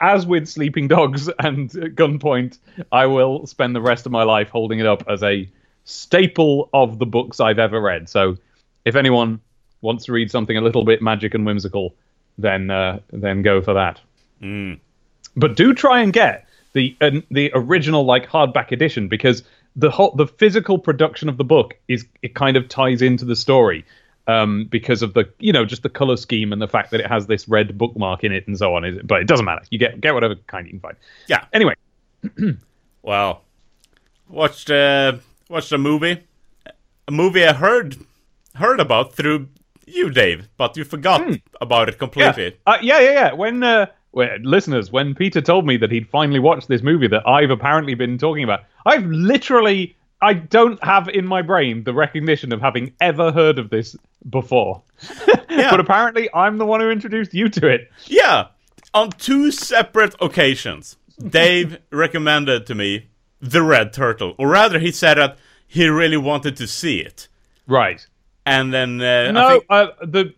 [0.00, 2.58] as with Sleeping Dogs and Gunpoint,
[2.92, 5.48] I will spend the rest of my life holding it up as a
[5.84, 8.08] staple of the books I've ever read.
[8.08, 8.36] So
[8.84, 9.40] if anyone
[9.80, 11.94] wants to read something a little bit magic and whimsical,
[12.36, 14.00] then uh, then go for that.
[15.36, 19.42] But do try and get the uh, the original like hardback edition because
[19.78, 23.36] the whole the physical production of the book is it kind of ties into the
[23.36, 23.84] story
[24.26, 27.06] um, because of the you know just the color scheme and the fact that it
[27.06, 28.84] has this red bookmark in it and so on.
[28.84, 29.62] Is But it doesn't matter.
[29.70, 30.96] You get get whatever kind you can find.
[31.28, 31.44] Yeah.
[31.52, 31.74] Anyway,
[33.02, 33.42] Well,
[34.28, 36.24] watched uh, watched a movie,
[37.06, 37.96] a movie I heard
[38.54, 39.48] heard about through
[39.86, 41.22] you, Dave, but you forgot
[41.60, 42.56] about it yeah, completely.
[42.66, 43.32] uh, yeah, yeah, yeah.
[43.32, 47.50] When uh, listeners, when Peter told me that he'd finally watched this movie that I've
[47.50, 52.60] apparently been talking about, I've literally I don't have in my brain the recognition of
[52.60, 53.94] having ever heard of this
[54.30, 54.82] before.
[55.48, 57.90] but apparently, I'm the one who introduced you to it.
[58.06, 58.48] Yeah,
[58.94, 60.96] on two separate occasions,
[61.28, 63.06] Dave recommended to me
[63.40, 67.28] the Red Turtle, or rather, he said that he really wanted to see it,
[67.68, 68.04] Right.
[68.44, 70.34] and then uh, I No, think, uh, the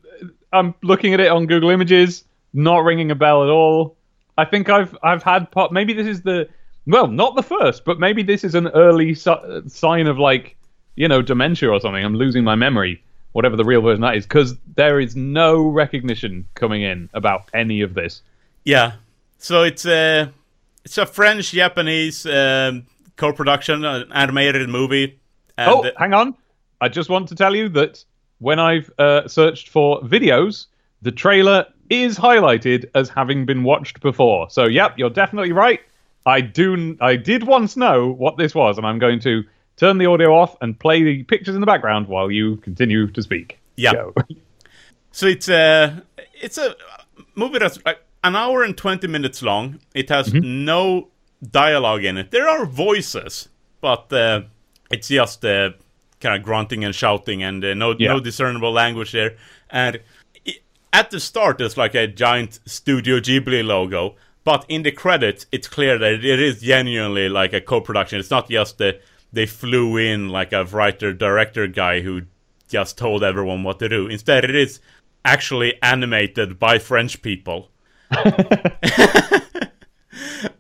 [0.53, 3.97] I'm looking at it on Google Images, not ringing a bell at all.
[4.39, 5.73] I think I've I've had pot.
[5.73, 6.49] Maybe this is the
[6.87, 10.57] well, not the first, but maybe this is an early si- sign of like
[10.97, 12.05] you know dementia or something.
[12.05, 16.47] I'm losing my memory, whatever the real version that is, because there is no recognition
[16.55, 18.23] coming in about any of this.
[18.65, 18.93] yeah.
[19.39, 20.33] So it's a
[20.85, 22.87] it's a French Japanese um,
[23.17, 25.19] co-production, an animated movie.
[25.57, 26.35] Oh, uh, hang on.
[26.81, 28.05] I just want to tell you that
[28.39, 30.67] when I've uh, searched for videos,
[31.03, 34.49] the trailer is highlighted as having been watched before.
[34.51, 35.81] So, yep, you're definitely right.
[36.27, 36.97] I do.
[37.01, 39.43] I did once know what this was, and I'm going to
[39.77, 43.23] turn the audio off and play the pictures in the background while you continue to
[43.23, 43.59] speak.
[43.77, 43.93] Yeah.
[45.13, 46.03] So it's a
[46.41, 46.77] it's a
[47.35, 47.79] movie that's
[48.23, 49.81] an hour and twenty minutes long.
[49.95, 51.09] It has no
[51.51, 52.31] dialogue in it.
[52.31, 53.49] There are voices,
[53.81, 54.43] but uh,
[54.91, 55.71] it's just uh,
[56.21, 58.09] kind of grunting and shouting, and uh, no Yeah.
[58.13, 59.37] no discernible language there.
[59.71, 60.01] And
[60.93, 65.69] at the start, there's like a giant Studio Ghibli logo, but in the credits, it's
[65.69, 68.19] clear that it is genuinely like a co-production.
[68.19, 69.01] It's not just that
[69.33, 72.23] they flew in like a writer director guy who
[72.69, 74.07] just told everyone what to do.
[74.07, 74.81] Instead, it is
[75.25, 77.71] actually animated by French people.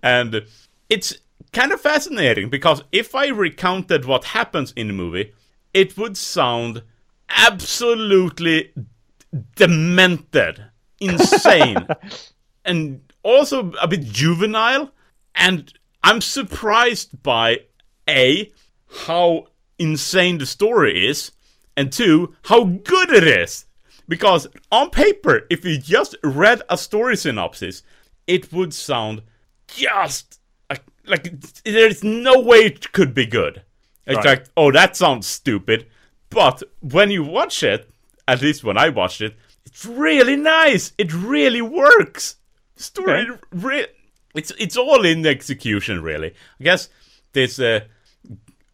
[0.02, 0.44] and
[0.88, 1.16] it's
[1.52, 5.32] kind of fascinating because if I recounted what happens in the movie,
[5.74, 6.82] it would sound
[7.28, 8.72] absolutely
[9.56, 10.64] demented,
[11.00, 11.86] insane,
[12.64, 14.90] and also a bit juvenile.
[15.34, 17.60] And I'm surprised by
[18.08, 18.52] A,
[19.06, 19.46] how
[19.78, 21.32] insane the story is,
[21.76, 23.66] and two, how good it is.
[24.08, 27.82] Because on paper, if you just read a story synopsis,
[28.26, 29.22] it would sound
[29.68, 33.62] just like, like there's no way it could be good.
[34.06, 34.24] It's Right.
[34.40, 35.86] like, oh, that sounds stupid.
[36.28, 37.88] But when you watch it,
[38.32, 40.92] at least when I watched it, it's really nice.
[40.98, 42.36] It really works.
[42.76, 43.40] Story, Okay.
[43.52, 43.86] re-
[44.34, 46.30] it's it's all in the execution, really.
[46.60, 46.88] I guess
[47.32, 47.80] this uh,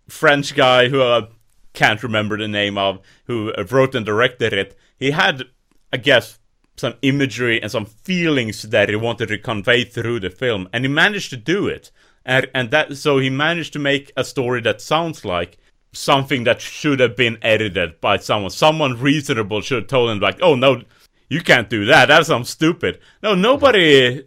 [0.08, 1.28] French guy who I
[1.72, 5.44] can't remember the name of, who uh, wrote and directed it, he had,
[5.92, 6.38] I guess,
[6.76, 10.88] some imagery and some feelings that he wanted to convey through the film, and he
[10.88, 11.90] managed to do it.
[12.24, 15.58] And and that so he managed to make a story that sounds like
[15.96, 18.50] something that should have been edited by someone.
[18.50, 20.82] Someone reasonable should have told him like, "Oh no,
[21.28, 22.06] you can't do that.
[22.06, 24.22] That sounds stupid." No, nobody uh,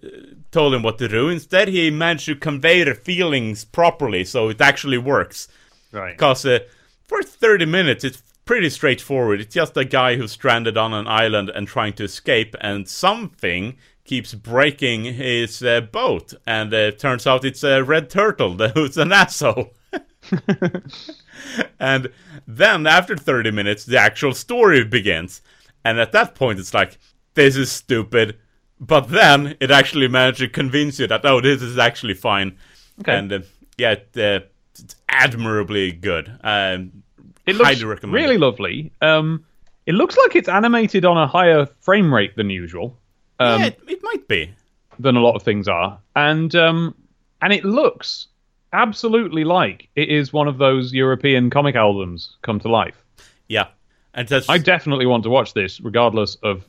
[0.51, 1.29] told him what to do.
[1.29, 5.47] Instead, he managed to convey the feelings properly, so it actually works.
[5.91, 6.17] Right.
[6.17, 6.59] Because uh,
[7.07, 9.41] for 30 minutes, it's pretty straightforward.
[9.41, 13.77] It's just a guy who's stranded on an island and trying to escape, and something
[14.05, 16.33] keeps breaking his uh, boat.
[16.47, 19.73] And uh, turns out it's a red turtle who's an asshole.
[21.79, 22.09] and
[22.47, 25.41] then, after 30 minutes, the actual story begins.
[25.85, 26.97] And at that point, it's like,
[27.35, 28.37] this is stupid.
[28.79, 32.57] But then, it actually managed to convince you that, oh, this is actually fine.
[33.01, 33.17] Okay.
[33.17, 33.39] And uh,
[33.77, 34.45] yeah, it, uh,
[34.77, 36.31] it's admirably good.
[36.43, 37.03] Um,
[37.45, 38.39] It looks highly recommend really it.
[38.39, 38.91] lovely.
[39.01, 39.45] Um,
[39.85, 42.97] it looks like it's animated on a higher frame rate than usual.
[43.39, 44.51] Um, yeah, it, it might be.
[44.99, 46.93] than a lot of things are, and um,
[47.41, 48.27] and it looks
[48.73, 53.03] absolutely like it is one of those European comic albums come to life.
[53.47, 53.67] Yeah,
[54.13, 56.65] and that's I definitely want to watch this, regardless of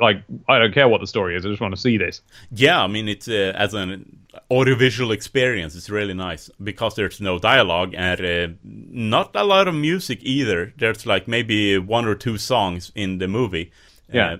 [0.00, 1.44] like I don't care what the story is.
[1.44, 2.20] I just want to see this.
[2.50, 2.82] yeah.
[2.82, 4.18] I mean, it's uh, as an
[4.50, 9.74] audiovisual experience, it's really nice because there's no dialogue and uh, not a lot of
[9.74, 10.72] music either.
[10.76, 13.72] There's like maybe one or two songs in the movie.
[14.12, 14.32] Yeah.
[14.34, 14.38] Uh,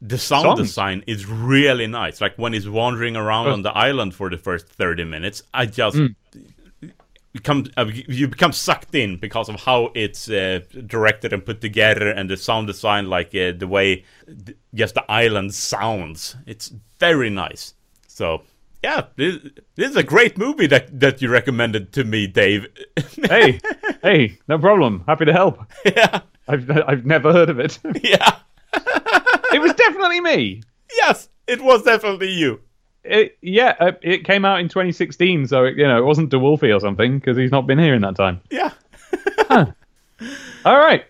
[0.00, 0.60] the sound Songs?
[0.60, 2.20] design is really nice.
[2.20, 3.52] Like when he's wandering around Oh.
[3.52, 6.14] on the island for the first thirty minutes, I just Mm.
[7.32, 12.10] become uh, you become sucked in because of how it's uh, directed and put together,
[12.10, 16.36] and the sound design, like uh, the way th- just the island sounds.
[16.46, 17.74] It's very nice.
[18.06, 18.42] So
[18.82, 19.36] yeah, this,
[19.74, 22.66] this is a great movie that that you recommended to me, Dave.
[23.28, 23.60] Hey,
[24.02, 25.02] hey, no problem.
[25.06, 25.60] Happy to help.
[25.84, 27.78] yeah, I've I've never heard of it.
[28.02, 28.36] yeah,
[29.52, 30.62] it was definitely me.
[30.96, 32.60] yes, it was definitely you.
[33.04, 36.74] It, yeah, uh, it came out in 2016, so it, you know it wasn't DeWolfie
[36.74, 38.40] or something because he's not been here in that time.
[38.50, 38.72] Yeah.
[40.64, 41.04] All right,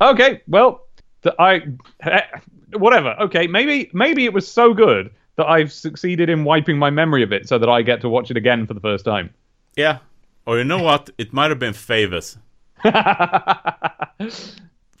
[0.00, 0.86] okay, well,
[1.22, 1.62] the, I
[2.02, 2.20] eh,
[2.72, 3.16] whatever.
[3.20, 7.32] Okay, maybe maybe it was so good that I've succeeded in wiping my memory of
[7.32, 9.32] it so that I get to watch it again for the first time.
[9.76, 9.98] Yeah.
[10.46, 11.10] Or you know what?
[11.18, 12.36] It might have been Favors.
[12.84, 12.92] All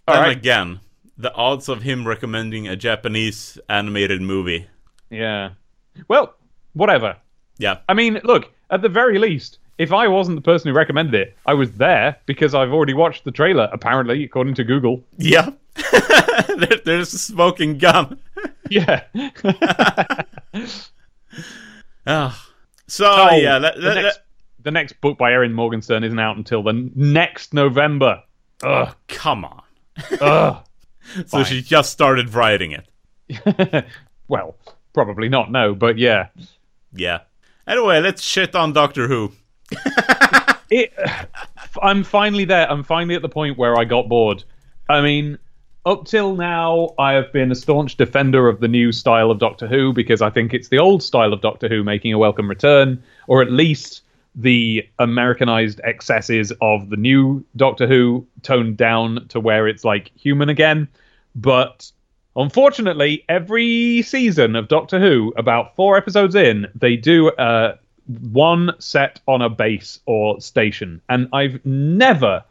[0.08, 0.36] right.
[0.36, 0.80] again,
[1.22, 4.66] the odds of him recommending a Japanese animated movie.
[5.08, 5.50] Yeah.
[6.08, 6.34] Well,
[6.74, 7.16] whatever.
[7.58, 7.78] Yeah.
[7.88, 11.36] I mean, look, at the very least, if I wasn't the person who recommended it,
[11.46, 15.02] I was there because I've already watched the trailer, apparently, according to Google.
[15.16, 15.50] Yeah.
[16.48, 18.18] there, there's smoking gun.
[18.70, 19.02] Yeah.
[22.06, 22.48] Ah.
[22.88, 23.58] So, Oh, yeah.
[23.58, 24.20] Let, the, next,
[24.62, 28.22] the next book by Erin Morgenstern isn't out until the next November.
[28.64, 28.94] Ugh.
[29.08, 29.62] come on.
[30.20, 30.64] Ugh.
[31.26, 33.84] So she just started writing it.
[34.28, 34.56] well,
[34.92, 36.28] probably not, no, but yeah.
[36.92, 37.20] Yeah.
[37.66, 39.32] Anyway, let's shit on Doctor Who.
[40.70, 40.92] it
[41.82, 42.70] I'm finally there.
[42.70, 44.44] I'm finally at the point where I got bored.
[44.88, 45.38] I mean,
[45.86, 49.66] up till now, I have been a staunch defender of the new style of Doctor
[49.66, 53.02] Who because I think it's the old style of Doctor Who making a welcome return,
[53.26, 54.02] or at least
[54.34, 60.48] the Americanized excesses of the new Doctor Who toned down to where it's like human
[60.48, 60.88] again.
[61.34, 61.90] But
[62.36, 69.20] unfortunately, every season of Doctor Who, about four episodes in, they do uh, one set
[69.26, 72.44] on a base or station, and I've never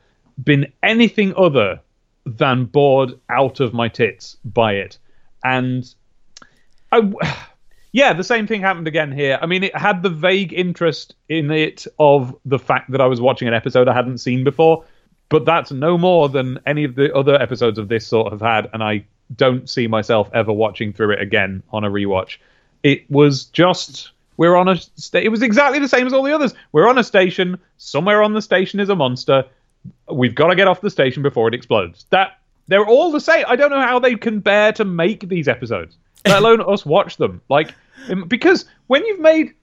[0.43, 1.79] been anything other
[2.25, 4.97] than bored out of my tits by it.
[5.43, 5.93] And
[6.91, 7.11] I,
[7.91, 9.37] yeah, the same thing happened again here.
[9.41, 13.21] I mean, it had the vague interest in it of the fact that I was
[13.21, 14.85] watching an episode I hadn't seen before,
[15.31, 18.69] but that's no more than any of the other episodes of this sort have had,
[18.73, 22.37] and I don't see myself ever watching through it again on a rewatch.
[22.83, 26.33] It was just we're on a sta- it was exactly the same as all the
[26.33, 26.53] others.
[26.73, 29.45] We're on a station, somewhere on the station is a monster.
[30.11, 32.05] We've got to get off the station before it explodes.
[32.09, 33.45] That they're all the same.
[33.47, 37.15] I don't know how they can bear to make these episodes, let alone us watch
[37.15, 37.41] them.
[37.47, 37.73] Like
[38.27, 39.53] because when you've made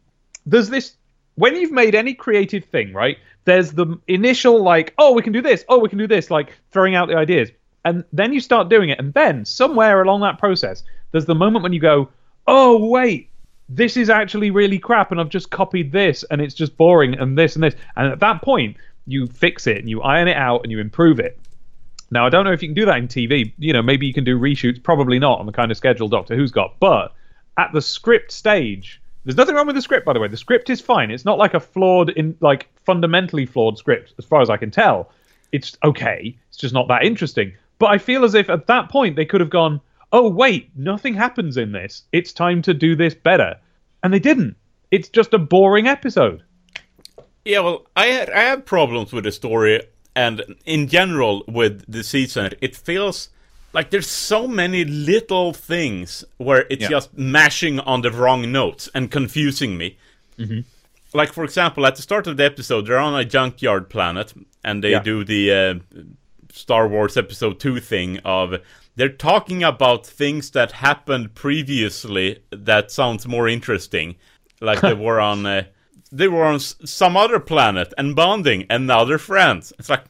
[0.47, 0.95] there's this
[1.35, 3.19] when you've made any creative thing, right?
[3.49, 6.53] There's the initial like, oh, we can do this, oh, we can do this, like
[6.71, 7.51] throwing out the ideas,
[7.85, 11.63] and then you start doing it, and then somewhere along that process, there's the moment
[11.63, 12.11] when you go,
[12.47, 13.31] oh, wait,
[13.71, 17.39] this is actually really crap, and I've just copied this, and it's just boring, and
[17.39, 20.63] this and this, and at that point, you fix it and you iron it out
[20.63, 21.41] and you improve it.
[22.11, 23.53] Now, I don't know if you can do that in TV.
[23.59, 24.83] You know, maybe you can do reshoots.
[24.83, 26.79] Probably not on the kind of schedule Doctor Who's got.
[26.79, 27.15] But
[27.57, 30.29] at the script stage, there's nothing wrong with the script, by the way.
[30.29, 31.11] The script is fine.
[31.11, 34.71] It's not like a flawed, in like fundamentally flawed script, as far as I can
[34.71, 35.12] tell.
[35.53, 36.35] It's okay.
[36.49, 37.53] It's just not that interesting.
[37.79, 41.12] But I feel as if at that point they could have gone, "Oh wait, nothing
[41.12, 42.05] happens in this.
[42.11, 43.57] It's time to do this better,"
[44.03, 44.57] and they didn't.
[44.91, 46.43] It's just a boring episode.
[47.45, 49.83] Yeah, well, I had, I have problems with the story
[50.17, 52.55] and in general with the season.
[52.62, 53.29] It feels
[53.73, 56.89] like there's so many little things where it's Yeah.
[56.89, 59.97] just mashing on the wrong notes and confusing me.
[61.14, 64.33] Like for example, at the start of the episode, they're on a junkyard planet
[64.64, 65.03] and they Yeah.
[65.03, 65.75] do the uh,
[66.53, 68.55] Star Wars Episode Two thing of.
[68.97, 74.16] They're talking about things that happened previously that sounds more interesting.
[74.61, 75.62] Like they were on uh,
[76.11, 79.73] they were on some other planet and bonding, and now they're friends.
[79.79, 80.05] It's like,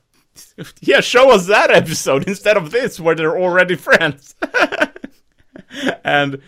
[0.80, 4.34] yeah, show us that episode instead of this where they're already friends.
[6.04, 6.40] and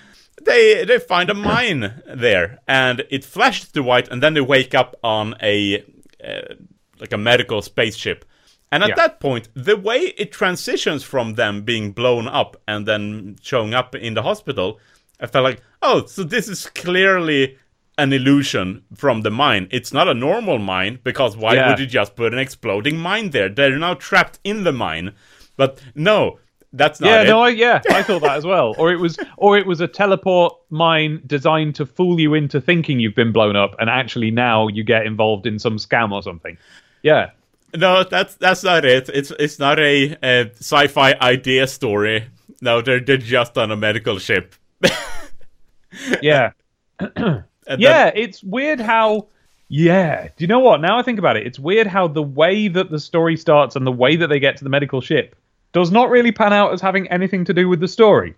[0.42, 4.74] they they find a mine there, and it flashes to white, and then they wake
[4.74, 5.84] up on a
[6.24, 6.54] uh,
[6.98, 8.24] like a medical spaceship.
[8.72, 8.94] And at Yeah.
[8.96, 13.94] that point, the way it transitions from them being blown up and then showing up
[13.96, 14.78] in the hospital
[15.20, 17.58] I felt like, oh, so this is clearly
[17.98, 19.68] an illusion from the mine.
[19.70, 21.68] It's not a normal mine because why Yeah.
[21.70, 23.48] would you just put an exploding mine there?
[23.48, 25.12] They're now trapped in the mine.
[25.56, 26.38] But no,
[26.72, 27.26] that's not yeah, it.
[27.26, 28.74] no, I, yeah, I thought that as well.
[28.78, 33.00] Or it was, or it was a teleport mine designed to fool you into thinking
[33.00, 36.56] you've been blown up, and actually now you get involved in some scam or something.
[37.02, 37.30] Yeah,
[37.76, 39.08] No, that's that's not it.
[39.12, 42.26] It's it's not a, a sci-fi idea story.
[42.62, 44.54] No, they're they're just on a medical ship.
[46.22, 46.52] yeah,
[47.66, 48.10] And yeah.
[48.14, 49.28] It's weird how.
[49.72, 50.80] Yeah, do you know what?
[50.80, 53.86] Now I think about it, it's weird how the way that the story starts and
[53.86, 55.36] the way that they get to the medical ship
[55.72, 58.34] does not really pan out as having anything to do with the story.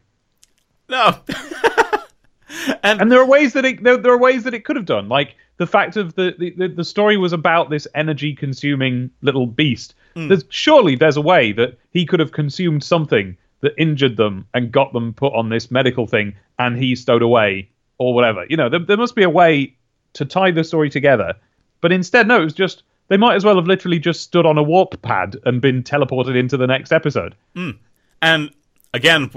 [0.91, 1.19] no.
[2.83, 5.09] and there are ways that it there, there are ways that it could have done
[5.09, 9.47] like the fact of the the, the, the story was about this energy consuming little
[9.47, 14.47] beast there's surely there's a way that he could have consumed something that injured them
[14.53, 17.69] and got them put on this medical thing and he stowed away
[18.03, 19.75] or whatever you know there, there must be a way
[20.15, 21.35] to tie the story together
[21.81, 24.57] but instead no it was just they might as well have literally just stood on
[24.59, 27.71] a warp pad and been teleported into the next episode hmm.
[28.21, 28.51] And
[28.95, 29.31] again,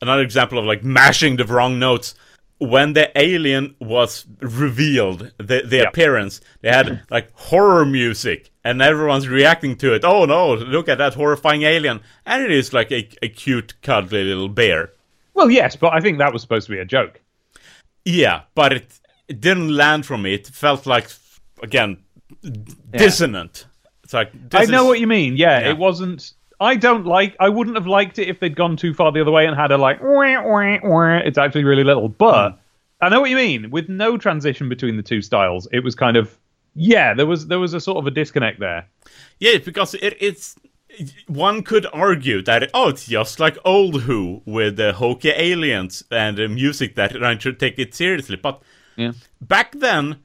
[0.00, 2.14] another example of like mashing the wrong notes.
[2.58, 5.88] When the alien was revealed, the the Yeah.
[5.88, 10.04] appearance, they had like horror music, and everyone's reacting to it.
[10.06, 10.54] Oh no!
[10.54, 14.90] Look at that horrifying alien, and it is like a, a cute, cuddly little bear.
[15.34, 17.20] well yes but i think that was supposed to be a joke
[18.04, 20.34] Yeah, but it, it didn't land for me.
[20.34, 21.08] It felt like
[21.62, 21.98] again
[22.90, 23.66] dissonant.
[24.04, 25.36] It's like I know is- what you mean.
[25.36, 25.70] Yeah, Yeah.
[25.70, 26.32] it wasn't.
[26.62, 27.36] I don't like.
[27.40, 29.70] I wouldn't have liked it if they'd gone too far the other way and had
[29.72, 30.02] a like.
[30.02, 31.16] Wah, wah, wah.
[31.24, 32.58] It's actually really little, but
[33.00, 33.70] I know what you mean.
[33.70, 36.36] With no transition between the two styles, it was kind of
[36.74, 37.14] yeah.
[37.14, 38.86] There was there was a sort of a disconnect there.
[39.38, 40.54] Yeah, because it, it's
[41.26, 46.36] one could argue that oh, it's just like old Who with the hokey aliens and
[46.36, 48.36] the music that trying to take it seriously.
[48.36, 48.62] But
[48.96, 49.12] Yeah.
[49.40, 50.16] back then,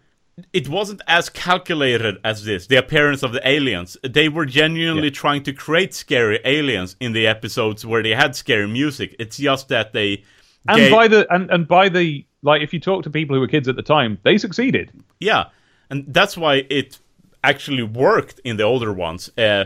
[0.51, 2.67] it wasn't as calculated as this.
[2.67, 7.25] The appearance of the aliens, they were genuinely trying to create scary aliens in the
[7.27, 9.15] episodes where they had scary music.
[9.17, 10.23] It's just that they
[10.67, 13.39] And gave- by the and, and by the like, if you talk to people who
[13.39, 14.91] were kids at the time, they succeeded.
[15.19, 15.45] Yeah,
[15.89, 16.99] and that's why it
[17.43, 19.29] actually worked in the older ones.
[19.37, 19.65] Uh,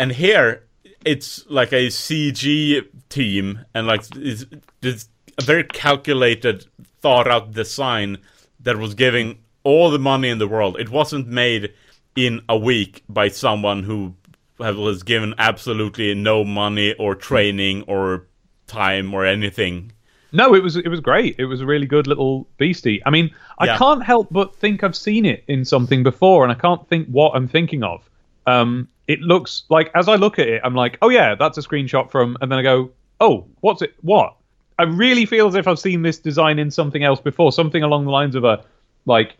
[0.00, 0.64] and here,
[1.04, 4.44] it's like a CG team, and like it's,
[4.82, 6.66] it's a very calculated,
[7.00, 8.18] thought out design
[8.60, 10.78] that was giving all the money in the world.
[10.78, 11.72] It wasn't made
[12.16, 14.14] in a week by someone who
[14.58, 18.26] was given absolutely no money or training or
[18.66, 19.92] time or anything.
[20.32, 21.36] No, it was it was great.
[21.38, 23.02] It was a really good little beastie.
[23.04, 23.78] I mean, I Yeah.
[23.78, 27.32] can't help but think I've seen it in something before, and I can't think what
[27.34, 28.08] I'm thinking of.
[28.46, 31.62] Um, it looks like as I look at it, I'm like, oh yeah, that's a
[31.62, 33.92] screenshot from, and then I go, oh, what's it?
[34.02, 34.36] What?
[34.78, 38.04] I really feel as if I've seen this design in something else before, something along
[38.04, 38.64] the lines of a
[39.06, 39.36] like,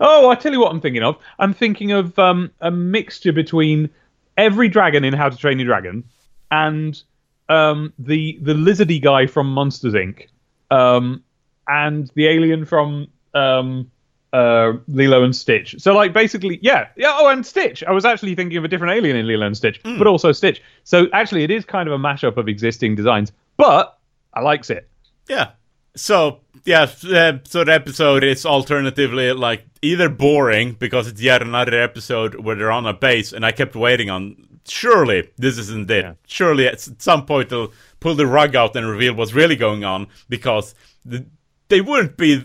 [0.00, 1.16] oh, I tell you what I'm thinking of.
[1.38, 3.88] I'm thinking of um, a mixture between
[4.36, 6.02] every dragon in How to Train Your Dragon
[6.50, 7.00] and
[7.48, 10.26] um, the the lizardy guy from Monsters Inc.
[10.72, 11.22] Um,
[11.68, 13.88] and the alien from um,
[14.34, 15.76] uh, Lilo and Stitch.
[15.78, 17.12] So like basically, yeah, yeah.
[17.16, 17.84] Oh, and Stitch.
[17.84, 20.60] I was actually thinking of a different alien in Lilo and Stitch, but also Stitch.
[20.82, 23.96] So actually, it is kind of a mashup of existing designs, but
[24.34, 24.88] I likes it.
[25.28, 25.52] Yeah.
[25.94, 31.80] So yeah, uh, so the episode is alternatively like either boring because it's yet another
[31.80, 34.48] episode where they're on a base, and I kept waiting on.
[34.66, 36.04] Surely this isn't it.
[36.04, 36.14] Yeah.
[36.26, 40.06] Surely at some point they'll pull the rug out and reveal what's really going on
[40.30, 40.74] because
[41.04, 41.26] the,
[41.68, 42.42] they wouldn't be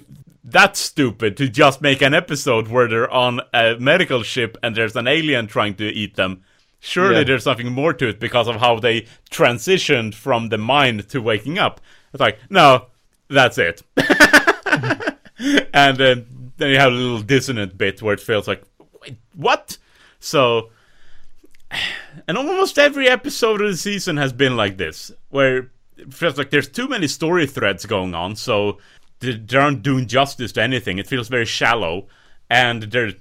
[0.51, 4.95] that stupid to just make an episode where they're on a medical ship and there's
[4.95, 6.43] an alien trying to eat them.
[6.79, 7.23] Surely Yeah.
[7.25, 11.59] there's something more to it because of how they transitioned from the mind to waking
[11.59, 11.81] up.
[12.13, 12.87] It's like, no,
[13.27, 13.83] that's it.
[15.73, 16.25] and then
[16.57, 18.61] then you have a little dissonant bit where it feels like,
[19.01, 19.77] wait, what?
[20.19, 20.71] So,
[22.27, 26.49] and almost every episode of the season has been like this, where it feels like
[26.49, 28.79] there's too many story threads going on, so
[29.19, 30.97] they, aren't doing justice to anything.
[30.97, 32.07] It feels very shallow,
[32.49, 33.13] and they're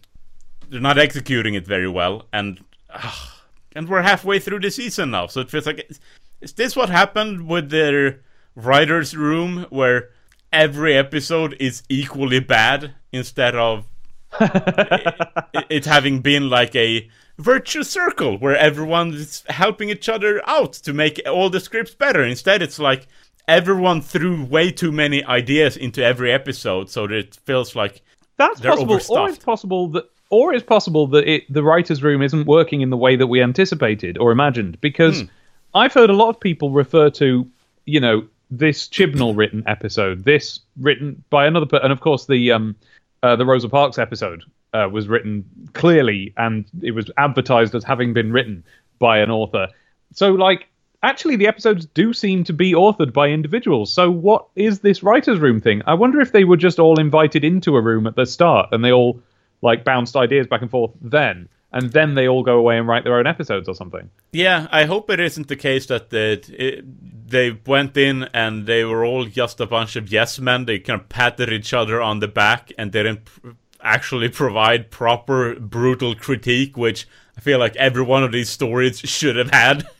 [0.69, 3.45] they're not executing it very well, and ah,
[3.75, 6.01] and we're halfway through the season now, so it feels like is,
[6.41, 8.21] is this what happened with their
[8.55, 10.11] writers' room, where
[10.53, 13.87] every episode is equally bad instead of
[14.41, 20.73] it, it having been like a virtuous circle where everyone is helping each other out
[20.73, 22.25] to make all the scripts better.
[22.25, 23.07] Instead, it's like
[23.49, 28.03] everyone threw way too many ideas into every episode, so that it feels like
[28.37, 32.23] That's They're possible, or it's possible that, or it's possible that it, the writers' room
[32.23, 34.81] isn't working in the way that we anticipated or imagined.
[34.81, 35.25] Because
[35.75, 37.49] I've heard a lot of people refer to,
[37.87, 42.53] you know, this Chibnall written episode, this written by another, per- and of course the
[42.53, 42.77] um,
[43.23, 48.13] uh, the Rosa Parks episode uh, was written clearly, and it was advertised as having
[48.13, 48.63] been written
[48.99, 49.69] by an author.
[50.13, 50.68] So, like,
[51.03, 53.93] actually, the episodes do seem to be authored by individuals.
[53.93, 55.83] So, what is this writers' room thing?
[55.87, 58.85] I wonder if they were just all invited into a room at the start, and
[58.85, 59.21] they all
[59.63, 61.49] like bounced ideas back and forth then.
[61.71, 64.09] And then they all go away and write their own episodes or something.
[64.33, 66.83] Yeah, I hope it isn't the case that they,
[67.27, 70.65] they went in and they were all just a bunch of yes men.
[70.65, 73.29] They kind of patted each other on the back and didn't
[73.83, 79.37] actually provide proper brutal critique, which I feel like every one of these stories should
[79.37, 79.87] have had.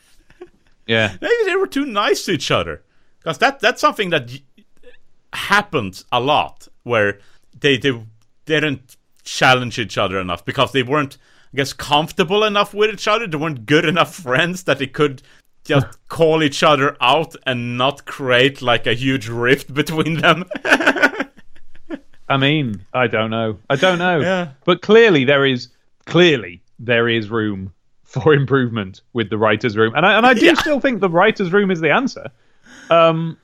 [0.89, 1.17] Yeah.
[1.21, 2.83] Maybe they were too nice to each other,
[3.19, 4.31] because that that's something that
[5.33, 7.21] happens a lot where
[7.61, 8.03] they they
[8.47, 11.19] didn't challenge each other enough because they weren't,
[11.53, 13.27] I guess, comfortable enough with each other.
[13.27, 15.23] They weren't good enough friends that they could
[15.65, 20.47] just call each other out and not create like a huge rift between them.
[22.31, 23.59] I mean, I don't know.
[23.71, 24.21] I don't know.
[24.21, 24.49] Yeah.
[24.65, 25.69] But clearly there is
[26.07, 27.73] clearly there is room
[28.09, 30.55] for improvement with the writers' room, and I and I do Yeah.
[30.55, 32.31] still think the writers' room is the answer.
[32.91, 33.37] Um,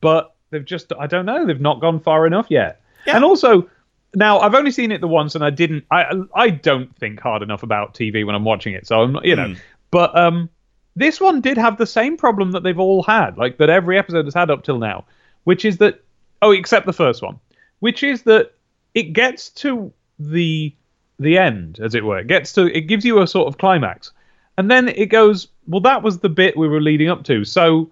[0.00, 1.44] but they've just I don't know.
[1.46, 2.80] They've not gone far enough yet.
[3.06, 3.16] Yeah.
[3.16, 3.68] And also.
[4.16, 5.84] Now I've only seen it the once, and I didn't.
[5.90, 6.04] I
[6.36, 9.34] I don't think hard enough about TV when I'm watching it, so I'm not, you
[9.34, 9.48] know.
[9.48, 9.54] Hmm.
[9.90, 10.48] But um,
[10.94, 14.24] this one did have the same problem that they've all had, like that every episode
[14.26, 15.04] has had up till now,
[15.42, 16.00] which is that
[16.42, 17.40] oh, except the first one,
[17.80, 18.52] which is that
[18.94, 20.72] it gets to the
[21.18, 22.18] the end, as it were.
[22.18, 24.12] It gets to it gives you a sort of climax,
[24.58, 27.90] and then it goes, well, that was the bit we were leading up to, so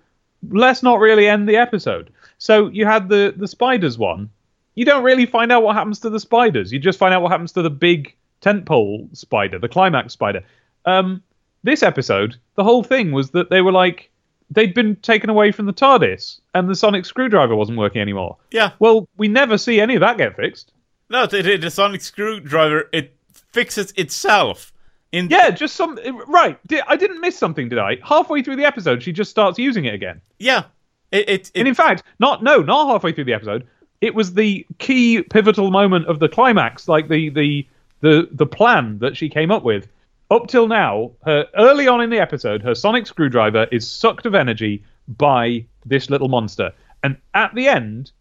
[0.51, 2.11] let's not really end the episode.
[2.39, 4.31] So you had the the spiders one.
[4.75, 6.73] You don't really find out what happens to the spiders.
[6.73, 10.43] You just find out what happens to the big tentpole spider, the climax spider.
[10.87, 11.23] Um,
[11.63, 14.11] this episode, the whole thing was that they were like
[14.51, 18.37] they'd been taken away from the TARDIS, and the sonic screwdriver wasn't working anymore.
[18.51, 18.73] yeah.
[18.79, 20.73] Well, we never see any of that get fixed.
[21.13, 23.15] No, the, sonic screwdriver it
[23.53, 24.73] fixes itself.
[25.13, 26.59] In Yeah, just some right.
[26.89, 27.99] I didn't miss something, did I?
[28.03, 30.23] Halfway through the episode, she just starts using it again.
[30.39, 30.65] yeah.
[31.11, 33.67] It it, it And in fact, not no, not halfway through the episode.
[34.01, 37.69] It was the key pivotal moment of the climax, like the the
[38.01, 39.89] the the plan that she came up with.
[40.31, 44.35] Up till now, her early on in the episode, her sonic screwdriver is sucked of
[44.35, 48.13] energy by this little monster, and at the end,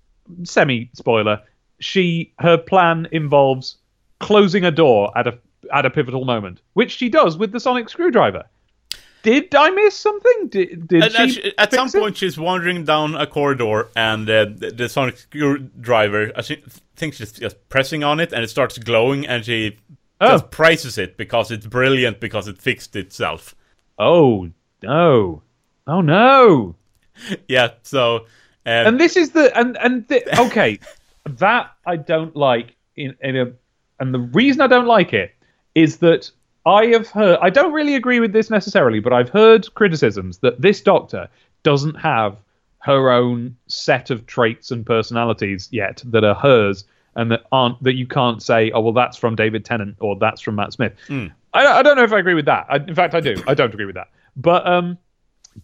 [0.43, 1.41] semi spoiler,
[1.81, 3.75] she her plan involves
[4.19, 5.37] closing a door at a
[5.73, 8.43] at a pivotal moment, which she does with the sonic screwdriver.
[9.23, 10.47] Did I miss something?
[10.49, 11.93] Did, did And she at, some it?
[11.93, 16.63] point, she's wandering down a corridor, and uh, the, the sonic screwdriver, I thi-
[16.95, 19.77] think she's just pressing on it, and it starts glowing, and she
[20.23, 20.27] Oh.
[20.29, 23.55] just praises it because it's brilliant because it fixed itself.
[23.99, 24.49] Oh
[24.83, 25.41] no!
[25.87, 26.75] Oh no!
[27.47, 28.23] Yeah, so um,
[28.65, 30.79] And this is the and and the, okay,
[31.25, 33.51] that I don't like in in a
[33.99, 35.33] and the reason I don't like it
[35.75, 36.31] is that
[36.65, 40.61] I have heard I don't really agree with this necessarily, but I've heard criticisms that
[40.61, 41.27] this doctor
[41.63, 42.37] doesn't have
[42.79, 46.83] her own set of traits and personalities yet that are hers
[47.15, 50.41] and that aren't that you can't say oh well that's from David Tennant or that's
[50.41, 50.93] from Matt Smith.
[51.53, 52.65] I, I don't know if I agree with that.
[52.69, 53.35] I, in fact, I do.
[53.47, 54.07] I don't agree with that.
[54.37, 54.97] But um,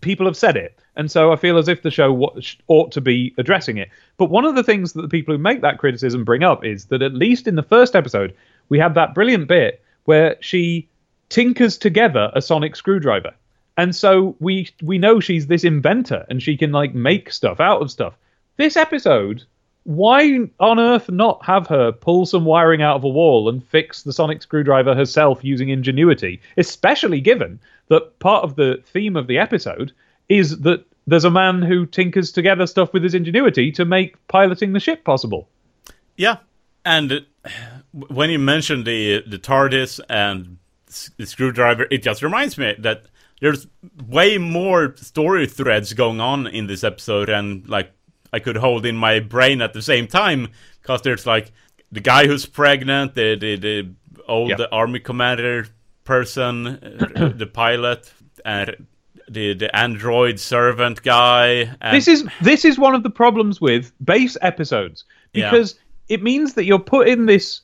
[0.01, 2.33] people have said it, and so I feel as if the show
[2.67, 3.89] ought to be addressing it.
[4.17, 6.85] But one of the things that the people who make that criticism bring up is
[6.85, 8.35] that at least in the first episode,
[8.69, 10.89] we have that brilliant bit where she
[11.29, 13.33] tinkers together a sonic screwdriver,
[13.77, 17.81] and so we we know she's this inventor and she can like make stuff out
[17.81, 18.17] of stuff.
[18.57, 19.43] This episode.
[19.83, 24.03] Why on earth not have her pull some wiring out of a wall and fix
[24.03, 26.41] the sonic screwdriver herself using ingenuity?
[26.57, 29.93] Especially given that part of the theme of the episode
[30.29, 34.73] is that there's a man who tinkers together stuff with his ingenuity to make piloting
[34.73, 35.47] the ship possible.
[36.17, 36.37] yeah,
[36.85, 37.19] and uh,
[37.91, 40.57] when you mentioned the the TARDIS and
[41.17, 43.05] the screwdriver, it just reminds me that
[43.39, 43.67] there's
[44.07, 47.91] way more story threads going on in this episode, and like
[48.33, 50.49] I could hold in my brain at the same time
[50.81, 51.51] because there's like
[51.91, 53.93] the guy who's pregnant, the the, the
[54.27, 55.67] old army commander
[56.03, 56.67] person,
[57.15, 58.11] uh, the pilot,
[58.43, 58.87] and
[59.29, 61.75] the the android servant guy.
[61.81, 65.03] And, This is this is one of the problems with base episodes
[65.33, 65.49] Yeah.
[65.49, 65.75] because
[66.09, 67.61] it means that you're put in this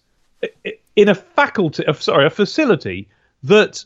[0.95, 3.07] in a faculty of sorry a facility
[3.43, 3.83] that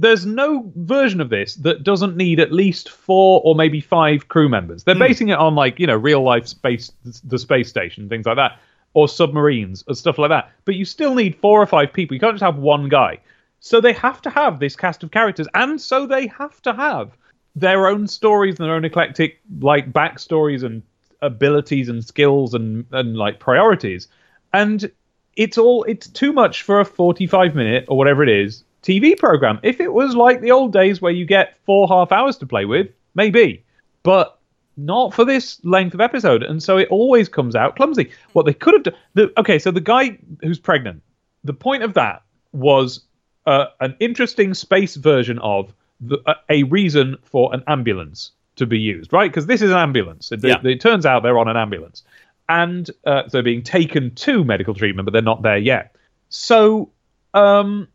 [0.00, 4.48] there's no version of this that doesn't need at least four or maybe five crew
[4.48, 4.82] members.
[4.82, 5.00] They're hmm.
[5.00, 6.90] basing it on like you know real life space,
[7.24, 8.58] the space station, things like that,
[8.94, 10.50] or submarines or stuff like that.
[10.64, 12.14] But you still need four or five people.
[12.14, 13.18] You can't just have one guy.
[13.60, 17.10] So they have to have this cast of characters, and so they have to have
[17.56, 20.82] their own stories and their own eclectic like backstories and
[21.22, 24.08] abilities and skills and and like priorities,
[24.52, 24.90] and
[25.36, 29.58] it's all it's too much for a 45 minute or whatever it is TV program.
[29.62, 32.64] If it was like the old days where you get four half hours to play
[32.64, 33.64] with, maybe,
[34.02, 34.38] but
[34.76, 38.10] not for this length of episode, and so it always comes out clumsy.
[38.32, 38.94] What they could have done.
[39.14, 41.02] The, okay, so the guy who's pregnant.
[41.44, 42.22] The point of that
[42.52, 43.00] was
[43.46, 49.12] uh, an interesting space version of the, a reason for an ambulance to be used,
[49.12, 49.30] right?
[49.30, 50.32] Because this is an ambulance.
[50.32, 50.60] It, Yeah.
[50.64, 52.02] it turns out they're on an ambulance,
[52.48, 55.94] and uh, they're being taken to medical treatment, but they're not there yet.
[56.28, 56.90] So,
[57.34, 57.88] um,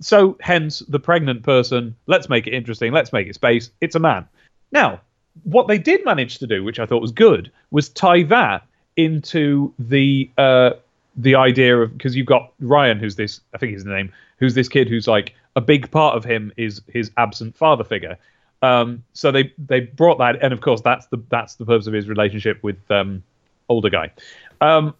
[0.00, 1.94] so hence the pregnant person.
[2.06, 2.92] Let's make it interesting.
[2.92, 3.70] Let's make it space.
[3.80, 4.26] It's a man.
[4.72, 5.00] Now,
[5.42, 9.72] what they did manage to do, which I thought was good, was tie that into
[9.78, 10.70] the uh,
[11.16, 14.54] the idea of because you've got Ryan, who's this, I think is the name, who's
[14.54, 18.16] this kid who's like a big part of him is his absent father figure.
[18.62, 21.92] Um, so they they brought that, and of course that's the that's the purpose of
[21.92, 23.22] his relationship with um,
[23.68, 24.12] older guy.
[24.60, 24.94] Um,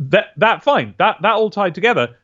[0.00, 2.16] that that fine, that that all tied together.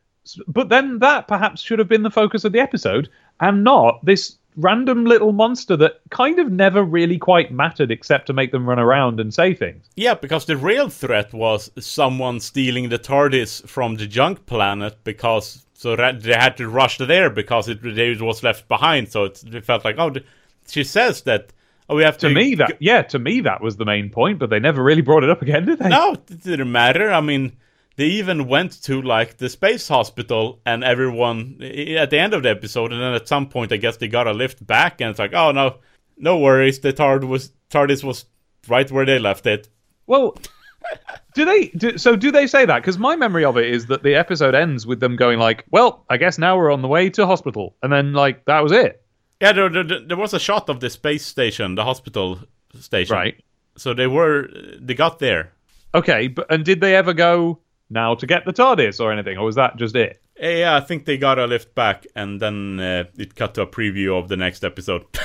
[0.47, 3.09] But then that perhaps should have been the focus of the episode,
[3.41, 8.33] and not this random little monster that kind of never really quite mattered except to
[8.33, 9.89] make them run around and say things.
[9.97, 15.65] Yeah, because the real threat was someone stealing the TARDIS from the junk planet because
[15.83, 19.11] so they had to rush there because it, it was left behind.
[19.11, 20.15] So it, it felt like oh,
[20.69, 21.53] she says that
[21.89, 22.29] oh we have to.
[22.29, 25.03] To me, that yeah, to me that was the main point, but they never really
[25.03, 25.89] brought it up again, did they?
[25.89, 27.11] no, it didn't matter.
[27.11, 27.57] I mean,
[27.97, 32.51] they even went to like the space hospital and everyone at the end of the
[32.51, 35.19] episode, and then at some point, I guess they got a lift back, and it's
[35.19, 35.79] like oh no,
[36.17, 38.27] no worries, the TARD was TARDIS was
[38.69, 39.69] right where they left it.
[40.07, 40.37] Well,
[41.35, 41.67] do they?
[41.69, 42.81] Do, so do they say that?
[42.81, 46.05] Because my memory of it is that the episode ends with them going like, "Well,
[46.11, 49.03] I guess now we're on the way to hospital," and then like that was it,
[49.41, 52.39] Yeah, there, there, there was a shot of the space station, the hospital
[52.81, 53.15] station.
[53.15, 53.35] right?
[53.77, 54.49] So they were,
[54.81, 55.53] they got there.
[55.95, 57.59] Okay, but and did they ever go
[57.91, 60.21] now to get the TARDIS or anything, or was that just it?
[60.39, 63.63] Eh, Yeah, I think they got a lift back, and then uh, it cut to
[63.63, 65.05] a preview of the next episode.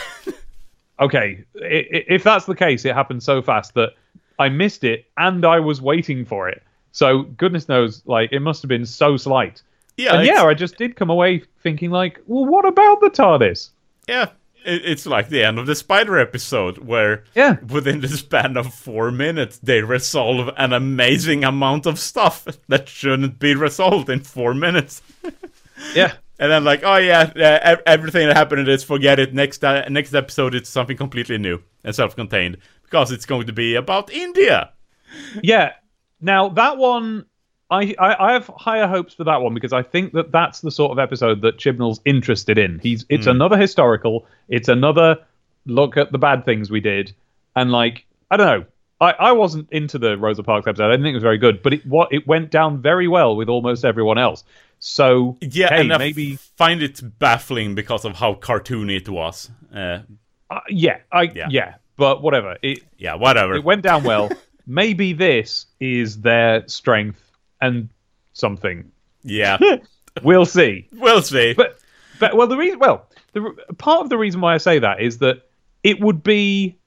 [0.99, 3.91] Okay, if that's the case, it happened so fast that
[4.39, 6.61] I missed it and I was waiting for it.
[6.91, 9.61] So goodness knows, like it must have been so slight.
[9.97, 13.69] yeah, and yeah, I just did come away thinking like, well, what about the TARDIS?
[14.07, 14.29] yeah.
[14.65, 17.55] It, it's like the end of the Spider episode, where Yeah.
[17.69, 23.39] within the span of four minutes, they resolve an amazing amount of stuff that shouldn't
[23.39, 25.01] be resolved in four minutes.
[25.95, 26.13] Yeah.
[26.39, 29.33] And then like, oh yeah, uh, everything that happened in this, forget it.
[29.33, 32.57] Next uh, next episode, it's something completely new and self-contained
[32.89, 34.71] because it's going to be about India.
[35.43, 35.73] Yeah.
[36.21, 37.25] Now that one,
[37.69, 40.71] I, I I have higher hopes for that one because I think that that's the
[40.71, 42.79] sort of episode that Chibnall's interested in.
[42.79, 44.25] He's it's another historical.
[44.47, 45.17] It's another
[45.65, 47.13] look at the bad things we did,
[47.55, 48.65] and like I don't know.
[48.99, 50.87] I, I wasn't into the Rosa Parks episode.
[50.87, 53.35] I didn't think it was very good, but it what it went down very well
[53.35, 54.43] with almost everyone else.
[54.79, 59.51] So Yeah, hey, and I maybe find it baffling because of how cartoony it was.
[59.73, 59.99] Uh,
[60.49, 61.47] uh, yeah, I Yeah.
[61.49, 61.75] yeah.
[61.97, 62.57] But whatever.
[62.61, 63.55] It yeah, whatever.
[63.55, 64.29] it went down well.
[64.67, 67.21] maybe this is their strength
[67.61, 67.89] and
[68.33, 68.91] something.
[69.23, 69.57] yeah,
[70.23, 70.87] We'll see.
[70.93, 71.53] we'll see.
[71.53, 71.79] But
[72.19, 75.19] but well, the reason well, the part of the reason why I say that is
[75.19, 75.43] that
[75.83, 76.77] it would be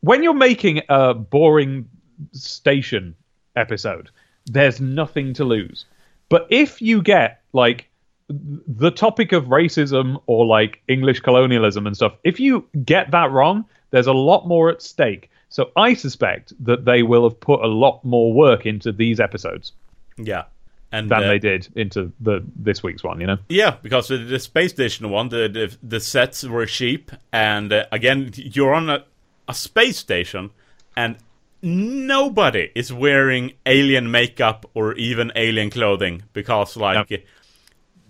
[0.00, 1.88] when you're making a boring
[2.32, 3.14] station
[3.56, 4.10] episode,
[4.46, 5.84] there's nothing to lose.
[6.28, 7.88] But if you get like
[8.28, 13.64] the topic of racism or like English colonialism and stuff, if you get that wrong,
[13.90, 15.30] there's a lot more at stake.
[15.48, 19.72] So I suspect that they will have put a lot more work into these episodes
[20.16, 20.44] yeah,
[20.92, 23.20] and than uh, they did into the this week's one.
[23.20, 23.38] You know.
[23.48, 27.86] Yeah, because the, the space station one, the, the the sets were cheap, and uh,
[27.90, 29.04] again, you're on a,
[29.48, 30.50] a space station,
[30.96, 31.16] and
[31.62, 37.24] nobody is wearing alien makeup or even alien clothing because, like,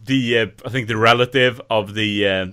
[0.05, 2.47] the uh, I think the relative of the uh,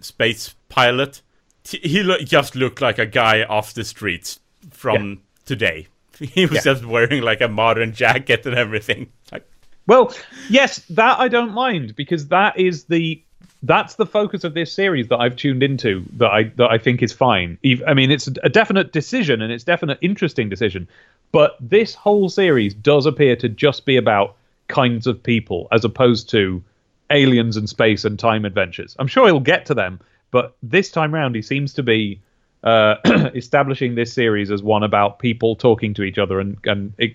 [0.00, 1.22] space pilot,
[1.68, 4.40] he lo- just looked like a guy off the streets
[4.70, 5.86] from today.
[6.20, 6.72] He was Yeah.
[6.74, 9.10] just wearing like a modern jacket and everything.
[9.32, 9.44] Like,
[9.88, 10.14] Well,
[10.48, 13.20] yes, that I don't mind because that is the
[13.64, 17.02] that's the focus of this series that I've tuned into that I that I think
[17.02, 17.58] is fine.
[17.86, 20.86] I mean, it's a definite decision and it's definite interesting decision,
[21.32, 24.36] but this whole series does appear to just be about
[24.68, 26.62] kinds of people as opposed to
[27.10, 28.94] aliens and space and time adventures.
[29.00, 29.98] I'm sure he'll get to them,
[30.34, 32.20] but this time round he seems to be
[32.64, 32.96] uh,
[33.36, 37.14] establishing this series as one about people talking to each other and and it,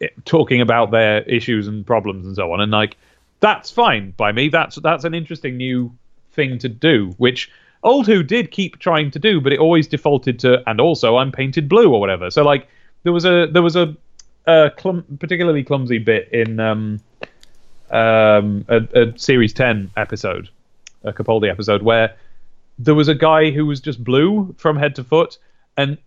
[0.00, 2.60] it- talking about their issues and problems and so on.
[2.62, 2.96] And like
[3.40, 4.48] that's fine by me.
[4.48, 5.92] That's that's an interesting new
[6.32, 7.50] thing to do, which
[7.82, 11.32] Old Who did keep trying to do, but it always defaulted to and also I'm
[11.32, 12.30] painted blue or whatever.
[12.30, 12.66] So like
[13.02, 13.94] there was a there was a,
[14.46, 16.98] a clum, particularly clumsy bit in um,
[17.90, 20.48] um, a, a series ten episode,
[21.02, 22.16] a Capaldi episode where
[22.78, 25.38] there was a guy who was just blue from head to foot,
[25.76, 25.98] and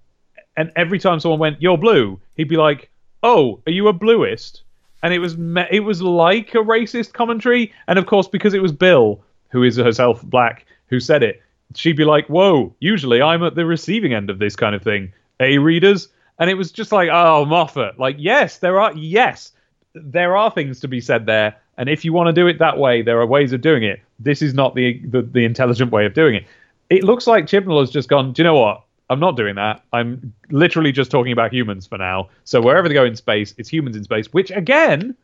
[0.56, 2.90] and every time someone went, "You're blue," he'd be like,
[3.24, 4.62] "Oh, are you a bluist?"
[5.04, 8.62] And it was me- it was like a racist commentary, and of course because it
[8.62, 11.42] was Bill, who is herself black, who said it,
[11.76, 15.14] she'd be like, "Whoa, usually I'm at the receiving end of this kind of thing."
[15.40, 16.10] A readers,
[16.40, 19.54] and it was just like, "Oh, Moffat." Like, yes, there are yes,
[19.94, 22.78] there are things to be said there, and if you want to do it that
[22.78, 24.00] way, there are ways of doing it.
[24.20, 26.46] This is not the the, the intelligent way of doing it.
[26.90, 28.34] It looks like Chibnall has just gone.
[28.34, 28.84] Do you know what?
[29.10, 29.84] I'm not doing that.
[29.94, 32.30] I'm literally just talking about humans for now.
[32.44, 34.34] So wherever they go in space, it's humans in space.
[34.34, 35.16] Which again,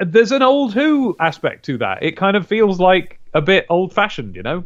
[0.00, 2.02] there's an old Who aspect to that.
[2.02, 4.64] It kind of feels like a bit old fashioned, you know?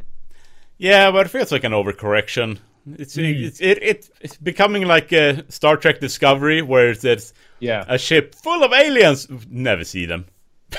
[0.79, 2.59] Yeah, but it feels like an overcorrection.
[2.97, 3.23] It's hmm.
[3.23, 7.85] it's it, it it's becoming like a Star Trek Discovery, where there's Yeah.
[7.89, 9.27] a ship full of aliens.
[9.49, 10.27] Never see them.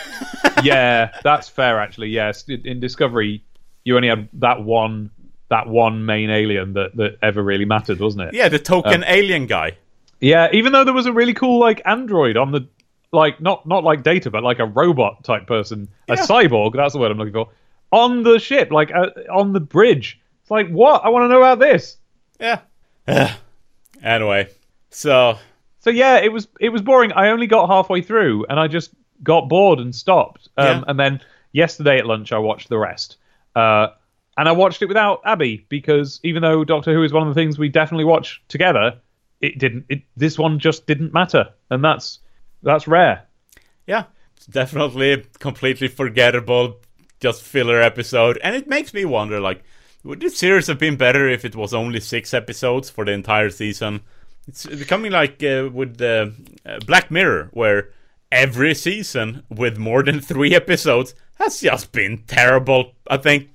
[0.63, 2.09] yeah, that's fair actually.
[2.09, 3.43] Yes, in Discovery,
[3.83, 5.11] you only had that one
[5.49, 8.33] that one main alien that that ever really mattered, wasn't it?
[8.33, 9.77] Yeah, the token alien guy.
[10.19, 12.67] Yeah, even though there was a really cool like android on the
[13.11, 16.73] like not not like data, but like a robot type person, a cyborg.
[16.75, 17.49] That's the word I'm looking for.
[17.91, 20.19] On the ship, like uh, on the bridge.
[20.41, 21.03] It's like what?
[21.03, 21.97] I want to know about this.
[22.39, 22.61] Yeah.
[24.03, 24.49] anyway,
[24.89, 25.37] so
[25.79, 27.11] So yeah, it was it was boring.
[27.13, 28.91] I only got halfway through, and I just
[29.25, 30.47] got bored and stopped.
[30.55, 30.83] Um, Yeah.
[30.87, 31.21] And then
[31.51, 33.17] yesterday at lunch, I watched the rest.
[33.55, 33.87] Uh,
[34.37, 37.39] and I watched it without Abby because even though Doctor Who is one of the
[37.39, 38.99] things we definitely watch together,
[39.41, 39.85] it didn't.
[39.89, 42.19] It this one just didn't matter, and that's
[42.63, 43.23] that's rare.
[43.87, 44.05] yeah,
[44.35, 46.79] it's definitely a completely forgettable,
[47.19, 49.63] just filler episode, and it makes me wonder, like,
[50.03, 53.49] would this series have been better if it was only six episodes for the entire
[53.49, 54.01] season?
[54.47, 56.33] It's becoming like uh, with the
[56.65, 57.89] uh, Black Mirror, where
[58.31, 62.93] every season with more than three episodes has just been terrible.
[63.09, 63.49] I think,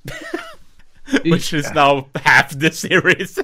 [1.24, 3.38] which is now half the series.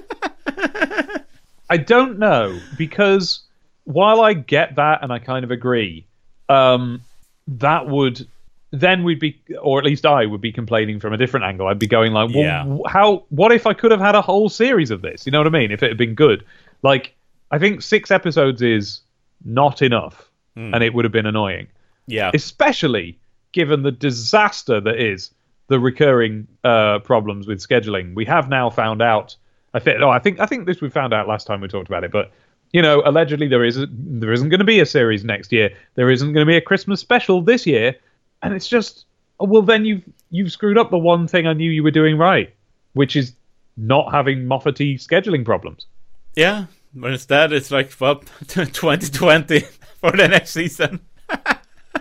[1.68, 3.40] I don't know because
[3.84, 6.06] while I get that and I kind of agree,
[6.48, 7.00] um,
[7.48, 8.26] that would
[8.72, 11.66] then we'd be, or at least I would be complaining from a different angle.
[11.68, 12.78] I'd be going like, well, Yeah.
[12.88, 13.24] how?
[13.30, 15.24] What if I could have had a whole series of this?
[15.24, 15.70] You know what I mean?
[15.70, 16.44] If it had been good,
[16.82, 17.14] like
[17.50, 19.00] I think six episodes is
[19.44, 21.66] not enough, and it would have been annoying,
[22.06, 23.18] yeah, especially
[23.52, 25.30] given the disaster that is
[25.68, 28.14] the recurring uh, problems with scheduling.
[28.14, 29.36] We have now found out.
[29.74, 30.00] I think.
[30.00, 30.40] Oh, I think.
[30.40, 32.10] I think this we found out last time we talked about it.
[32.10, 32.32] But
[32.72, 35.70] you know, allegedly there is a, there isn't going to be a series next year.
[35.94, 37.94] There isn't going to be a Christmas special this year,
[38.42, 39.04] and it's just.
[39.40, 42.16] oh, Well, then you've you've screwed up the one thing I knew you were doing
[42.16, 42.54] right,
[42.94, 43.34] which is
[43.76, 45.86] not having Moffat scheduling problems.
[46.34, 46.66] yeah.
[46.94, 48.16] But instead, it's like well,
[48.48, 49.64] 2020
[50.10, 51.00] for the next season.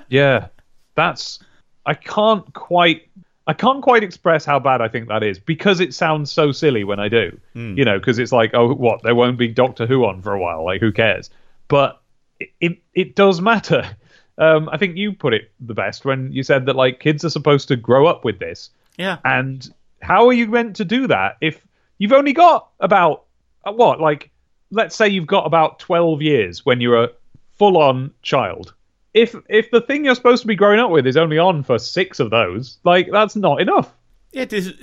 [0.10, 0.48] Yeah,
[0.94, 1.40] that's
[1.86, 3.10] I can't quite
[3.48, 6.84] I can't quite express how bad I think that is because it sounds so silly
[6.84, 7.40] when I do.
[7.54, 9.02] You know, because it's like, oh, what?
[9.04, 10.64] There won't be Doctor Who on for a while.
[10.64, 11.30] Like, who cares?
[11.68, 12.02] But
[12.40, 13.84] it it, it does matter.
[14.38, 17.30] Um, I think you put it the best when you said that like kids are
[17.30, 19.18] supposed to grow up with this, Yeah.
[19.24, 19.66] and
[20.02, 21.66] how are you meant to do that if
[22.00, 23.24] you've only got about
[23.66, 24.30] uh, what like
[24.72, 27.10] let's say you've got about 12 years when you're a
[27.58, 28.74] full-on child.
[29.14, 31.80] If if the thing you're supposed to be growing up with is only on for
[31.80, 33.94] six of those like that's not enough.
[34.34, 34.74] Yeah, this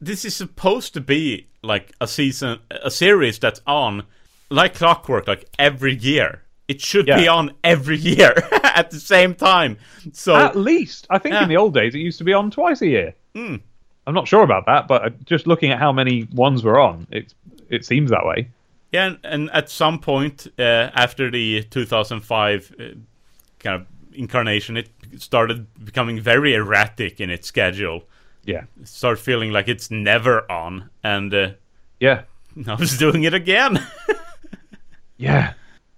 [0.00, 4.04] this is supposed to be like a season, a series that's on
[4.50, 6.42] like clockwork, like every year.
[6.68, 9.76] It should be on every year at the same time.
[10.12, 11.06] So at least.
[11.10, 11.42] I think Yeah.
[11.42, 13.14] in the old days it used to be on twice a year.
[13.34, 17.06] I'm not sure about that but uh, just looking at how many ones were on
[17.12, 17.32] it
[17.68, 18.48] it seems that way
[18.92, 20.62] yeah, and, and at some point uh,
[20.94, 22.84] after the 2005 uh,
[23.58, 24.88] kind of incarnation, it
[25.18, 28.02] started becoming very erratic in its schedule.
[28.44, 28.64] yeah.
[28.80, 31.50] It started feeling like it's never on, and uh,
[32.00, 32.22] yeah.
[32.66, 33.80] I was doing it again.
[35.16, 35.52] yeah.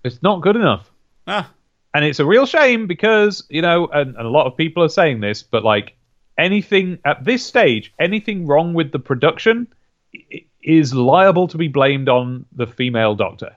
[0.05, 0.91] It's not good enough.
[1.27, 1.51] Ah,
[1.95, 4.89] and it's a real shame because you know and, and a lot of people are
[4.89, 5.95] saying this but like
[6.37, 9.69] anything at this stage anything wrong with the production
[10.15, 13.55] i- is liable to be blamed on the female doctor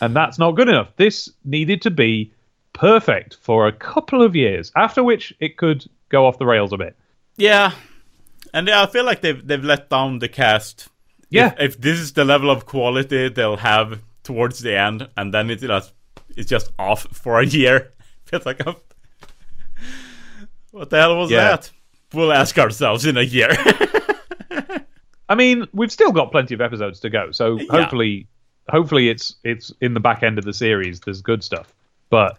[0.00, 2.32] and that's not good enough this needed to be
[2.72, 6.76] perfect for a couple of years after which it could go off the rails a
[6.76, 6.96] bit
[7.36, 7.72] Yeah,
[8.54, 10.88] and I feel like they've they've let down the cast.
[11.30, 11.52] Yeah.
[11.58, 15.50] if, if this is the level of quality they'll have towards the end, and then
[15.50, 15.92] it just
[16.36, 17.92] it's just off for a year.
[18.24, 18.74] Feels like a,
[20.70, 21.48] what the hell was Yeah.
[21.56, 21.70] that?
[22.14, 23.50] We'll ask ourselves in a year.
[25.28, 28.26] I mean, we've still got plenty of episodes to go, so hopefully,
[28.68, 31.00] hopefully it's it's in the back end of the series.
[31.00, 31.72] There's good stuff,
[32.10, 32.38] but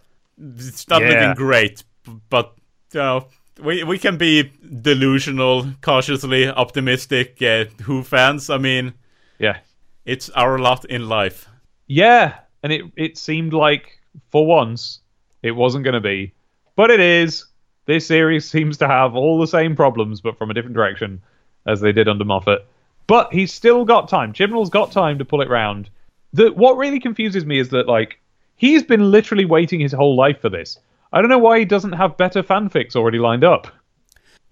[0.57, 1.09] It's not Yeah.
[1.09, 1.83] looking great,
[2.29, 2.53] but
[2.93, 3.27] you know,
[3.61, 7.41] we we can be delusional, cautiously optimistic.
[7.41, 8.49] Uh, Who fans?
[8.49, 8.93] I mean,
[9.37, 9.57] yeah,
[10.05, 11.47] it's our lot in life.
[11.87, 13.99] yeah, and it it seemed like
[14.31, 14.99] for once
[15.43, 16.33] it wasn't going to be,
[16.75, 17.45] but it is.
[17.85, 21.21] This series seems to have all the same problems, but from a different direction,
[21.65, 22.65] as they did under Moffat.
[23.09, 24.33] But he's still got time.
[24.33, 25.89] Chibnall's got time to pull it round.
[26.31, 28.19] The what really confuses me is that like
[28.55, 30.77] he's been literally waiting his whole life for this.
[31.11, 33.67] I don't know why he doesn't have better fanfics already lined up.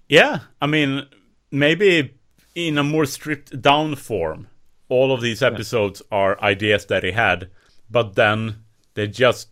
[0.09, 1.05] Yeah, I mean,
[1.51, 2.15] maybe
[2.55, 4.47] in a more stripped down form,
[4.89, 7.49] all of these episodes are ideas that he had,
[7.91, 8.63] but then
[8.95, 9.49] they just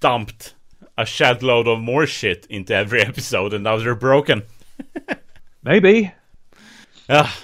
[0.00, 0.54] dumped
[0.96, 4.42] a shed load of more shit into every episode, and now they're broken.
[5.62, 6.12] Maybe.
[7.10, 7.38] Ah,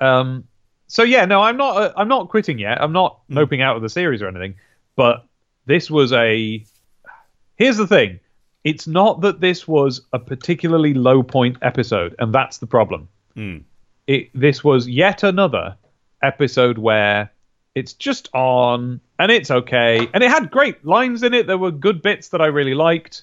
[0.00, 0.44] Um,
[0.90, 1.76] so yeah, no, I'm not.
[1.76, 2.82] Uh, I'm not quitting yet.
[2.82, 4.56] I'm not moping out of the series or anything.
[4.96, 5.24] But
[5.64, 6.64] this was a.
[7.54, 8.18] Here's the thing.
[8.64, 13.08] It's not that this was a particularly low point episode, and that's the problem.
[14.08, 15.76] It this was yet another
[16.24, 17.30] episode where
[17.76, 21.46] it's just on and it's okay, and it had great lines in it.
[21.46, 23.22] There were good bits that I really liked,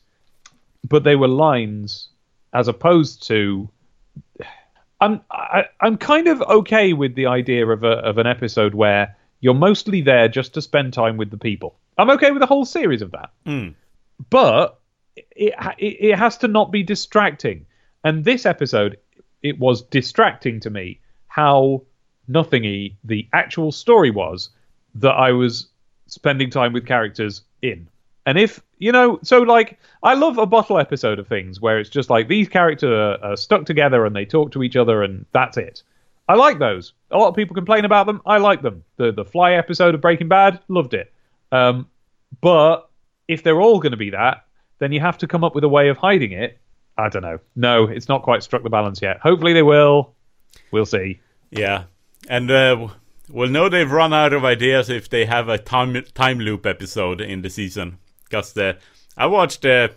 [0.87, 2.07] but they were lines
[2.53, 3.67] as opposed to
[4.99, 9.15] I'm I, I'm kind of okay with the idea of a of an episode where
[9.39, 11.77] you're mostly there just to spend time with the people.
[11.97, 13.69] I'm okay with a whole series of that, hmm.
[14.29, 14.79] but
[15.15, 17.65] it, it it has to not be distracting.
[18.03, 18.97] And this episode,
[19.41, 21.83] it was distracting to me how
[22.27, 24.49] nothingy the actual story was
[24.95, 25.67] that I was
[26.07, 27.87] spending time with characters in.
[28.27, 31.89] And if you know, so like I love a bottle episode of things where it's
[31.89, 35.25] just like these characters are, are stuck together and they talk to each other and
[35.31, 35.81] that's it.
[36.27, 36.91] I like those.
[37.09, 38.21] A lot of people complain about them.
[38.25, 38.83] I like them.
[38.97, 41.13] The the Fly episode of Breaking Bad, loved it.
[41.53, 41.87] Um,
[42.41, 42.89] but
[43.29, 44.45] if they're all going to be that,
[44.79, 46.59] then you have to come up with a way of hiding it.
[46.97, 47.39] I don't know.
[47.55, 49.19] No, it's not quite struck the balance yet.
[49.19, 50.13] Hopefully they will.
[50.71, 51.21] We'll see.
[51.49, 51.85] yeah,
[52.27, 52.89] and uh,
[53.29, 57.21] we'll know they've run out of ideas if they have a time time loop episode
[57.21, 57.99] in the season.
[58.29, 58.73] Because uh,
[59.17, 59.89] I watched uh,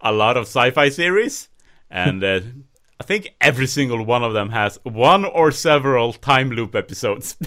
[0.00, 1.48] a lot of sci-fi series,
[1.90, 2.40] and uh,
[3.00, 7.36] I think every single one of them has one or several time loop episodes.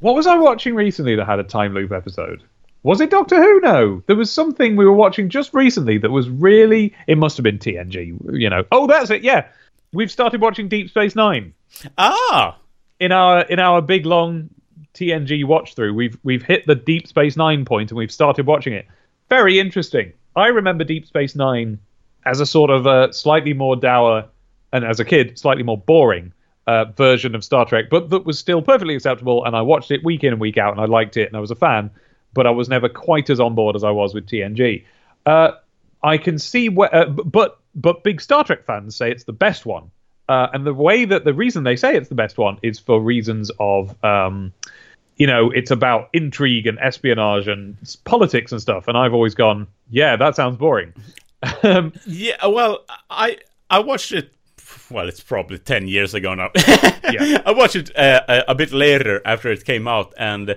[0.00, 2.42] What was I watching recently that had a time loop episode?
[2.82, 3.60] Was it Doctor Who?
[3.60, 4.02] No.
[4.06, 6.94] There was something we were watching just recently that was really.
[7.06, 8.64] It must have been TNG, you know.
[8.72, 9.22] Oh, that's it.
[9.22, 9.46] Yeah.
[9.92, 11.52] We've started watching Deep Space Nine.
[11.98, 12.56] ah,
[12.98, 14.48] in our in our big long
[14.94, 18.72] TNG watch through, we've we've hit the Deep Space Nine point and we've started watching
[18.72, 18.86] it.
[19.28, 20.12] Very interesting.
[20.36, 21.78] I remember Deep Space Nine
[22.26, 24.26] as a sort of a slightly more dour
[24.72, 26.32] and as a kid slightly more boring
[26.66, 29.44] uh, version of Star Trek, but that was still perfectly acceptable.
[29.44, 31.40] And I watched it week in and week out, and I liked it, and I
[31.40, 31.90] was a fan.
[32.32, 34.84] But I was never quite as on board as I was with TNG.
[35.26, 35.52] Uh,
[36.02, 39.66] I can see where, uh, but but big Star Trek fans say it's the best
[39.66, 39.90] one,
[40.28, 43.00] uh, and the way that the reason they say it's the best one is for
[43.00, 44.52] reasons of, um,
[45.20, 48.88] you know, it's about intrigue and espionage and politics and stuff.
[48.88, 50.94] And I've always gone, yeah, that sounds boring.
[51.62, 52.46] um, yeah.
[52.46, 53.36] Well, I
[53.68, 54.32] I watched it.
[54.90, 56.50] Well, it's probably ten years ago now.
[57.12, 57.42] Yeah.
[57.44, 60.56] I watched it uh, a, a bit later after it came out, and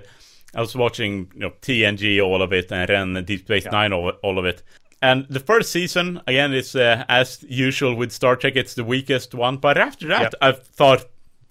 [0.54, 4.10] I was watching you know TNG all of it, and then Deep Space Nine all,
[4.22, 4.62] all of it.
[5.02, 8.56] And the first season, again, is uh, as usual with Star Trek.
[8.56, 10.34] It's the weakest one, but after that, Yep.
[10.40, 11.04] I've thought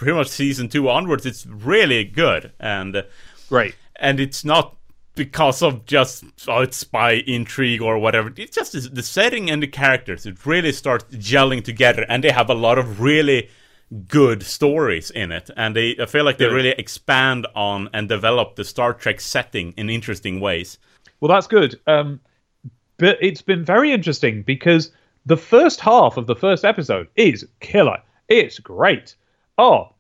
[0.03, 3.03] pretty much season two onwards, it's really good, and
[3.49, 3.75] great.
[3.95, 4.75] and it's not
[5.15, 8.31] because of just oh, it's spy intrigue or whatever.
[8.35, 10.25] It's just the- the setting and the characters.
[10.25, 13.49] It really starts gelling together, and they have a lot of really
[14.07, 15.49] good stories in it.
[15.55, 19.73] And they, I feel like they really expand on and develop the Star Trek setting
[19.77, 20.79] in interesting ways.
[21.19, 21.79] Well, that's good.
[21.85, 22.19] Um,
[22.97, 24.91] but it's been very interesting because
[25.27, 28.01] the first half of the first episode is killer.
[28.29, 29.15] It's great.
[29.59, 29.92] Oh,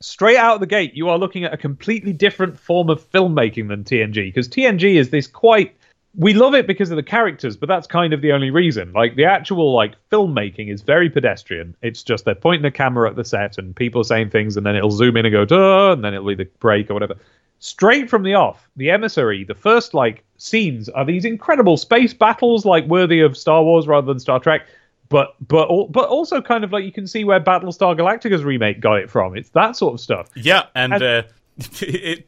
[0.00, 3.68] straight out of the gate, you are looking at a completely different form of filmmaking
[3.68, 5.76] than TNG because TNG is this quite.
[6.16, 8.92] We love it because of the characters, but that's kind of the only reason.
[8.92, 11.76] Like the actual like filmmaking is very pedestrian.
[11.82, 14.66] It's just they're pointing a camera at the set and people are saying things, and
[14.66, 17.16] then it'll zoom in and go duh, and then it'll either break or whatever
[17.60, 22.64] straight from the off, the emissary, the first like scenes are these incredible space battles,
[22.64, 24.66] like worthy of Star Wars rather than Star Trek.
[25.10, 28.94] But but but also kind of like you can see where Battlestar Galactica's remake got
[28.98, 29.36] it from.
[29.36, 30.30] It's that sort of stuff.
[30.34, 31.22] Yeah, and And- uh,
[31.82, 32.26] it,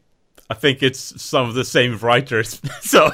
[0.49, 2.61] I think it's some of the same writers.
[2.81, 3.09] so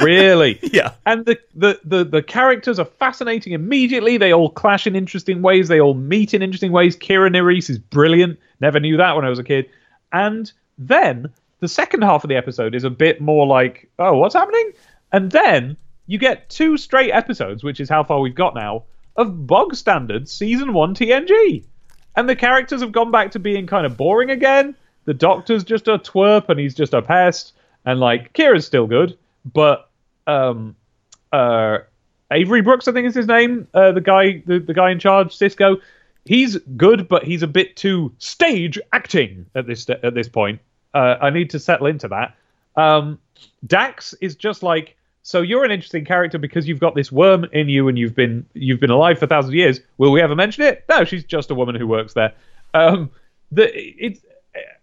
[0.00, 0.60] really.
[0.72, 0.92] Yeah.
[1.06, 4.16] And the, the, the, the characters are fascinating immediately.
[4.18, 5.68] They all clash in interesting ways.
[5.68, 6.96] They all meet in interesting ways.
[6.96, 8.38] Kira Nerys is brilliant.
[8.60, 9.68] Never knew that when I was a kid.
[10.12, 11.30] And then
[11.60, 14.72] the second half of the episode is a bit more like, oh, what's happening?
[15.12, 18.84] And then you get two straight episodes, which is how far we've got now,
[19.18, 21.64] of bog standard season one TNG.
[22.16, 24.74] And the characters have gone back to being kind of boring again.
[25.04, 27.52] The doctor's just a twerp and he's just a pest.
[27.84, 29.18] And like Kira's still good,
[29.52, 29.90] but
[30.26, 30.74] um
[31.32, 31.78] uh
[32.30, 35.36] Avery Brooks, I think is his name, uh, the guy the, the guy in charge,
[35.36, 35.80] Sisko,
[36.24, 40.60] he's good, but he's a bit too stage acting at this at this point.
[40.94, 42.34] Uh, I need to settle into that.
[42.76, 43.18] Um,
[43.66, 45.40] Dax is just like so.
[45.42, 48.80] You're an interesting character because you've got this worm in you, and you've been you've
[48.80, 49.80] been alive for thousands of years.
[49.98, 50.84] Will we ever mention it?
[50.88, 52.32] No, she's just a woman who works there.
[52.74, 53.10] Um,
[53.52, 54.18] the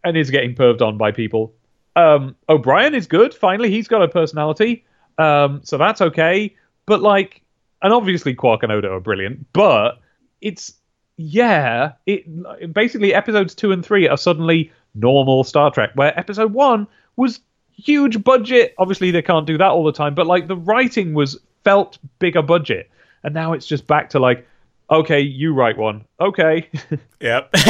[0.04, 1.54] and is getting perved on by people.
[1.96, 3.34] Um, O'Brien is good.
[3.34, 4.86] Finally, he's got a personality,
[5.18, 6.56] um, so that's okay.
[6.86, 7.42] But like,
[7.82, 10.00] and obviously Quark and Odo are brilliant, but
[10.42, 10.74] it's
[11.18, 16.88] yeah, it basically episodes two and three are suddenly normal Star Trek, where episode one
[17.16, 17.40] was
[17.76, 18.74] huge budget.
[18.78, 22.42] Obviously, they can't do that all the time, but like the writing was felt bigger
[22.42, 22.90] budget,
[23.24, 24.48] and now it's just back to like,
[24.90, 26.70] okay, you write one, okay,
[27.20, 27.50] Yep.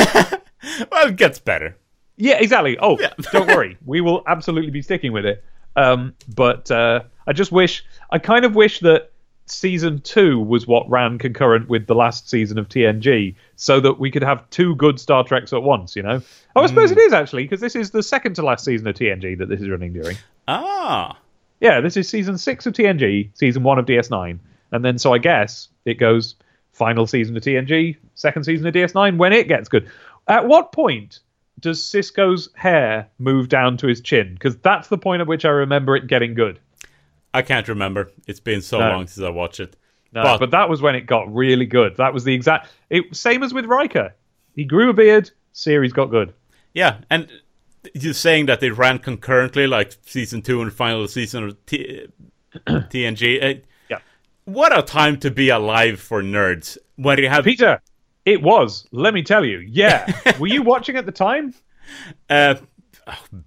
[0.91, 1.77] well, it gets better.
[2.17, 2.77] yeah, exactly.
[2.79, 3.13] Oh, Yeah.
[3.31, 5.43] don't worry, we will absolutely be sticking with it.
[5.77, 9.11] Um, but uh, I just wish, I kind of wish that
[9.45, 14.11] season two was what ran concurrent with the last season of TNG, so that we
[14.11, 15.95] could have two good Star Treks at once.
[15.95, 16.21] You know,
[16.55, 18.95] oh, I suppose it is actually because this is the second to last season of
[18.95, 20.17] TNG that this is running during.
[20.47, 21.17] Ah.
[21.61, 24.37] Yeah, this is season six of TNG, season one of DS9,
[24.71, 26.35] and then so I guess it goes
[26.73, 29.89] final season of TNG, second season of DS9 when it gets good.
[30.27, 31.19] At what point
[31.59, 34.33] does Sisko's hair move down to his chin?
[34.33, 36.59] Because that's the point at which I remember it getting good.
[37.35, 38.11] I can't remember.
[38.27, 38.89] It's been so No.
[38.89, 39.75] long since I watched it.
[40.13, 41.97] No, But- but, that was when it got really good.
[41.97, 42.69] That was the exact.
[42.89, 44.13] It same as with Riker.
[44.55, 45.29] He grew a beard.
[45.51, 46.33] Series got good.
[46.73, 47.27] Yeah, and
[47.93, 52.07] you're saying that they ran concurrently, like season two and final season of T-
[52.67, 53.43] TNG.
[53.43, 53.59] Uh,
[53.89, 53.99] Yeah.
[54.45, 57.81] What a time to be alive for nerds when you have Peter,
[58.25, 58.87] it was.
[58.91, 59.59] Let me tell you.
[59.59, 60.11] Yeah.
[60.39, 61.53] Were you watching at the time?
[62.29, 62.55] uh,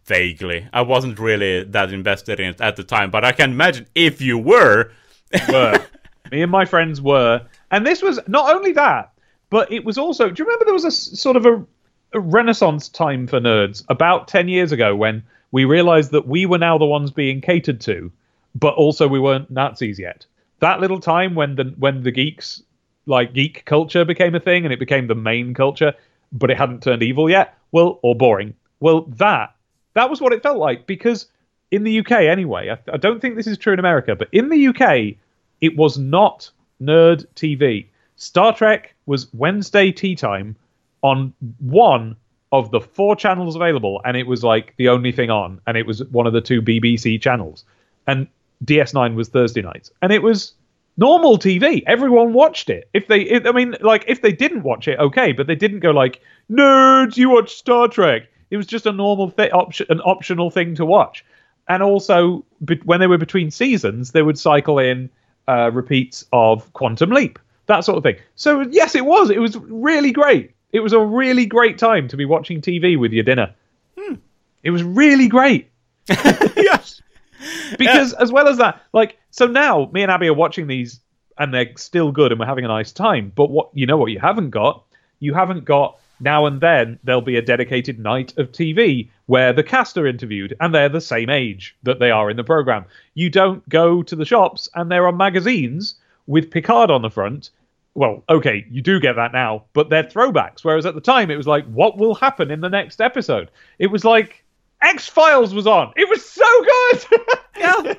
[0.05, 0.69] vaguely.
[0.73, 4.21] I wasn't really that invested in it at the time, but I can imagine if
[4.21, 4.91] you were.
[5.49, 5.85] were.
[6.33, 7.43] Me and my friends were.
[7.71, 9.13] And this was not only that,
[9.51, 10.31] but it was also.
[10.31, 11.65] Do you remember there was a sort of a,
[12.13, 16.59] a renaissance time for nerds about 10 years ago when we realized that we were
[16.59, 18.13] now the ones being catered to,
[18.55, 20.27] but also we weren't Nazis yet?
[20.61, 22.63] That little time when the when the geeks
[23.07, 25.95] like geek culture became a thing and it became the main culture,
[26.33, 27.57] but it hadn't turned evil yet.
[27.73, 28.55] Well, or boring.
[28.81, 29.55] Well, that
[29.95, 31.26] that was what it felt like because
[31.70, 34.49] in the UK anyway, I, I don't think this is true in America, but in
[34.49, 35.16] the UK,
[35.61, 36.51] it was not
[36.81, 37.87] nerd TV.
[38.16, 40.57] Star Trek was Wednesday tea time
[41.03, 42.16] on one
[42.51, 45.87] of the four channels available, and it was like the only thing on, and it
[45.87, 47.64] was one of the two BBC channels.
[48.07, 48.26] And
[48.64, 50.55] DS9 was Thursday nights, and it was
[50.97, 51.83] normal TV.
[51.87, 52.89] Everyone watched it.
[52.95, 55.81] If they, if, I mean, like if they didn't watch it, okay, but they didn't
[55.81, 56.20] go like
[56.51, 57.16] nerds.
[57.16, 58.22] You watch Star Trek.
[58.51, 61.24] It was just a normal thi- option, an optional thing to watch.
[61.68, 65.11] And also, be- when they were between seasons, they would cycle in
[65.46, 68.16] uh, repeats of Quantum Leap, that sort of thing.
[68.36, 69.30] So yes, it was.
[69.30, 70.53] It was really great.
[70.72, 73.55] It was a really great time to be watching TV with your dinner.
[74.62, 75.70] It was really great
[76.09, 77.01] yes.
[77.78, 81.01] because as well as that, like, so now me and Abby are watching these
[81.38, 83.32] and they're still good and we're having a nice time.
[83.34, 84.84] But what you know what you haven't got?
[85.20, 89.62] You haven't got now and then there'll be a dedicated night of TV where the
[89.62, 92.85] cast are interviewed and they're the same age that they are in the program.
[93.14, 95.97] You don't go to the shops and there are magazines
[96.27, 97.51] with Picard on the front.
[97.95, 100.62] Well, okay, you do get that now, but they're throwbacks.
[100.62, 103.51] Whereas at the time, it was like, what will happen in the next episode?
[103.79, 104.45] It was like
[104.83, 105.93] X Files was on.
[105.97, 107.05] It was so good.
[107.59, 107.95] Yeah.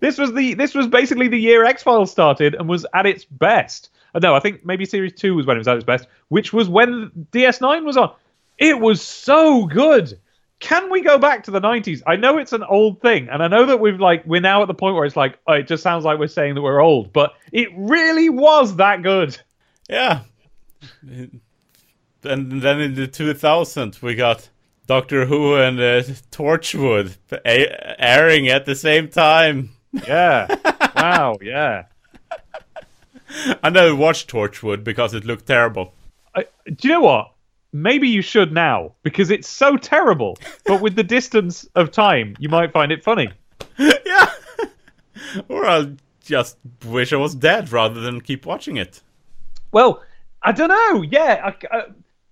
[0.00, 3.24] this was the this was basically the year X Files started and was at its
[3.24, 3.88] best.
[4.14, 6.52] Uh, no, I think maybe series two was when it was at its best, which
[6.52, 8.14] was when DS9 was on.
[8.58, 10.18] It was so good.
[10.60, 12.02] Can we go back to the 90s?
[12.06, 14.68] I know it's an old thing, and I know that we've like we're now at
[14.68, 17.12] the point where it's like oh, it just sounds like we're saying that we're old,
[17.12, 19.38] but it really was that good.
[19.88, 20.22] Yeah.
[22.24, 24.48] And then in the 2000s, we got
[24.86, 26.02] Doctor Who and uh,
[26.32, 29.70] Torchwood airing at the same time.
[30.06, 30.54] Yeah.
[30.96, 31.36] wow.
[31.40, 31.84] Yeah.
[33.62, 35.94] I never watched Torchwood because it looked terrible.
[36.34, 37.32] I, do you know what?
[37.72, 40.38] Maybe you should now because it's so terrible.
[40.64, 43.30] But with the distance of time, you might find it funny.
[43.78, 44.30] yeah.
[45.48, 49.02] or I'll just wish I was dead rather than keep watching it.
[49.72, 50.02] Well,
[50.42, 51.02] I don't know.
[51.02, 51.82] Yeah, I, I,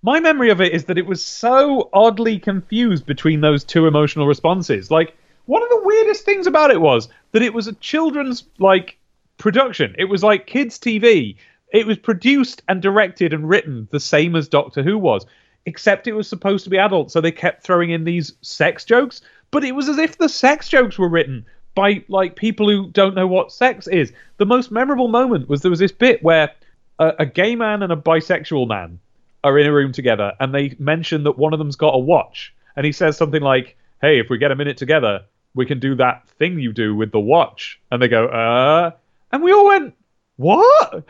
[0.02, 4.26] my memory of it is that it was so oddly confused between those two emotional
[4.26, 4.90] responses.
[4.90, 8.95] Like one of the weirdest things about it was that it was a children's like
[9.38, 9.94] production.
[9.98, 11.36] It was like kids TV.
[11.72, 15.26] It was produced and directed and written the same as Doctor Who was,
[15.66, 19.20] except it was supposed to be adult, so they kept throwing in these sex jokes.
[19.50, 23.14] But it was as if the sex jokes were written by like people who don't
[23.14, 24.12] know what sex is.
[24.38, 26.50] The most memorable moment was there was this bit where
[26.98, 28.98] a, a gay man and a bisexual man
[29.44, 32.54] are in a room together, and they mention that one of them's got a watch,
[32.74, 35.24] and he says something like, "Hey, if we get a minute together,
[35.54, 38.92] we can do that thing you do with the watch." And they go, "Uh,"
[39.36, 39.94] and we all went,
[40.36, 40.92] "What?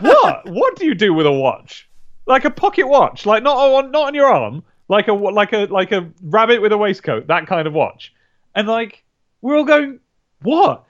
[0.00, 0.50] what?
[0.50, 1.88] What do you do with a watch?
[2.26, 3.26] Like a pocket watch?
[3.26, 6.72] Like not on not on your arm?" Like a like a like a rabbit with
[6.72, 8.12] a waistcoat, that kind of watch,
[8.54, 9.04] and like
[9.44, 10.00] we're all going,
[10.40, 10.86] what?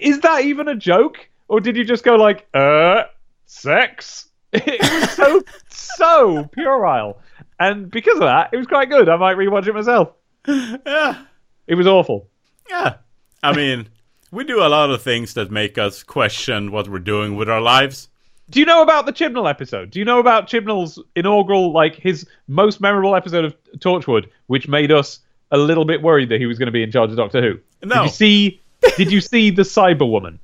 [0.00, 1.28] Is that even a joke?
[1.46, 3.04] Or did you just go like, uh,
[3.46, 4.28] sex?
[4.52, 7.20] It was so, so puerile.
[7.58, 9.08] And because of that, it was quite good.
[9.08, 10.12] I might rewatch it myself.
[10.46, 11.24] Yeah.
[11.66, 12.28] It was awful.
[12.68, 12.96] Yeah.
[13.42, 13.88] I mean,
[14.34, 17.60] we do a lot of things that make us question what we're doing with our
[17.60, 18.08] lives.
[18.50, 19.90] Do you know about the Chibnall episode?
[19.90, 24.92] Do you know about Chibnall's inaugural, like his most memorable episode of Torchwood, which made
[24.92, 25.20] us
[25.50, 27.60] a little bit worried that he was going to be in charge of Doctor Who?
[27.86, 27.94] No.
[27.96, 28.60] Did you see?
[28.96, 30.38] did you see the Cyberwoman?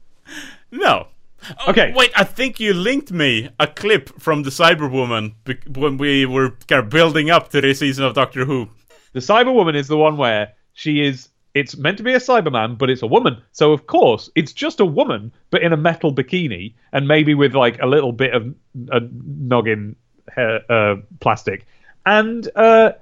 [0.70, 1.08] No.
[1.66, 1.92] Oh, Okay.
[1.96, 6.50] Wait, I think you linked me a clip from the Cyberwoman bec- when we were
[6.68, 8.68] kind of building up to this season of Doctor Who.
[9.14, 11.29] The Cyberwoman is the one where she is.
[11.54, 13.42] It's meant to be a Cyberman, but it's a woman.
[13.52, 17.54] So of course it's just a woman, but in a metal bikini and maybe with
[17.54, 18.54] like a little bit of
[18.92, 19.96] a noggin
[20.28, 21.66] hair, uh, plastic,
[22.06, 22.92] and uh,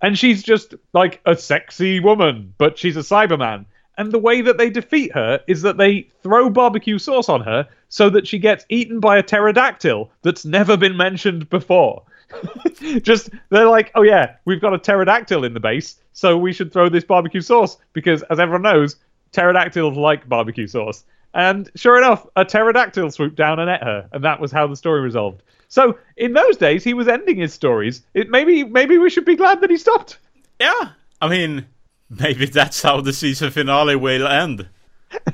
[0.00, 3.66] and she's just like a sexy woman, but she's a Cyberman.
[3.96, 7.66] And the way that they defeat her is that they throw barbecue sauce on her
[7.88, 12.04] so that she gets eaten by a pterodactyl that's never been mentioned before.
[13.02, 16.72] Just they're like, oh yeah, we've got a pterodactyl in the base, so we should
[16.72, 18.96] throw this barbecue sauce because, as everyone knows,
[19.32, 21.04] pterodactyls like barbecue sauce.
[21.34, 24.76] And sure enough, a pterodactyl swooped down and ate her, and that was how the
[24.76, 25.42] story resolved.
[25.68, 28.02] So in those days, he was ending his stories.
[28.14, 30.18] It maybe maybe we should be glad that he stopped.
[30.58, 30.90] Yeah.
[31.20, 31.66] I mean,
[32.08, 34.68] maybe that's how the season finale will end.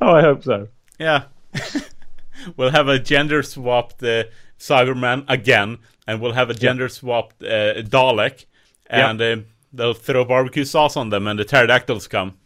[0.00, 0.68] oh, I hope so.
[0.98, 1.24] Yeah.
[2.56, 4.24] we'll have a gender swapped uh,
[4.60, 8.44] Cyberman again, and we'll have a gender swapped uh, Dalek,
[8.86, 9.36] and uh,
[9.72, 12.36] they'll throw barbecue sauce on them, and the pterodactyls come.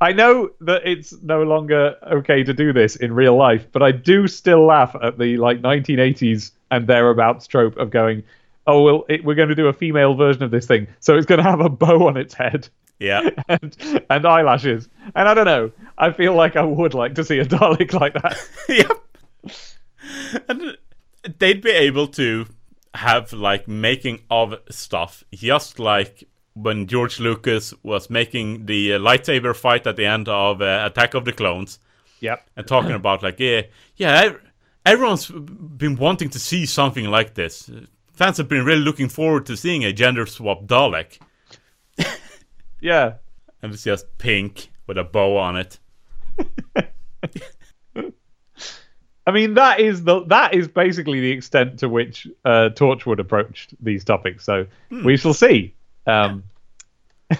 [0.00, 3.92] I know that it's no longer okay to do this in real life, but I
[3.92, 8.22] do still laugh at the like 1980s and thereabouts trope of going,
[8.66, 11.26] "Oh well, it, we're going to do a female version of this thing, so it's
[11.26, 12.68] going to have a bow on its head
[12.98, 13.30] Yeah.
[13.48, 17.38] and and eyelashes." And I don't know, I feel like I would like to see
[17.38, 18.36] a Dalek like that.
[18.68, 18.90] yep.
[20.48, 20.76] And
[21.38, 22.46] they'd be able to
[22.94, 26.24] have like making of stuff, just like
[26.54, 31.14] when George Lucas was making the uh, lightsaber fight at the end of uh, Attack
[31.14, 31.78] of the Clones,
[32.20, 32.48] yep.
[32.56, 33.62] and talking about like, yeah,
[33.96, 34.40] yeah, ev-
[34.86, 37.70] everyone's been wanting to see something like this.
[38.12, 41.18] Fans have been really looking forward to seeing a gender swap Dalek,
[42.80, 43.14] Yeah.
[43.62, 45.78] and it's just pink with a bow on it.
[49.26, 53.74] I mean that is the that is basically the extent to which uh, Torchwood approached
[53.82, 54.44] these topics.
[54.44, 55.74] So we shall see.
[56.06, 56.44] Um,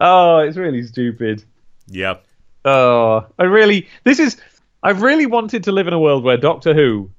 [0.00, 1.44] oh, it's really stupid.
[1.88, 2.24] Yep.
[2.64, 4.38] Oh, I really this is
[4.82, 7.10] I've really wanted to live in a world where Doctor Who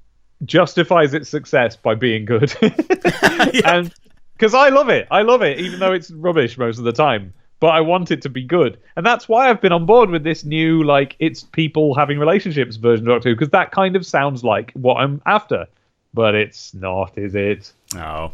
[0.44, 2.54] justifies its success by being good.
[3.64, 3.94] And
[4.34, 5.06] because I love it.
[5.10, 7.32] I love it even though it's rubbish most of the time.
[7.60, 8.78] But I want it to be good.
[8.96, 12.76] And that's why I've been on board with this new like it's people having relationships
[12.76, 15.66] version of Doctor Who because that kind of sounds like what I'm after.
[16.12, 17.72] But it's not, is it?
[17.94, 18.32] No.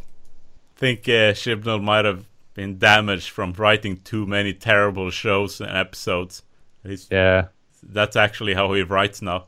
[0.76, 5.74] I think uh, Chibnall might have been damaged from writing too many terrible shows and
[5.74, 6.42] episodes.
[6.82, 7.48] He's, Yeah.
[7.82, 9.46] That's actually how he writes now.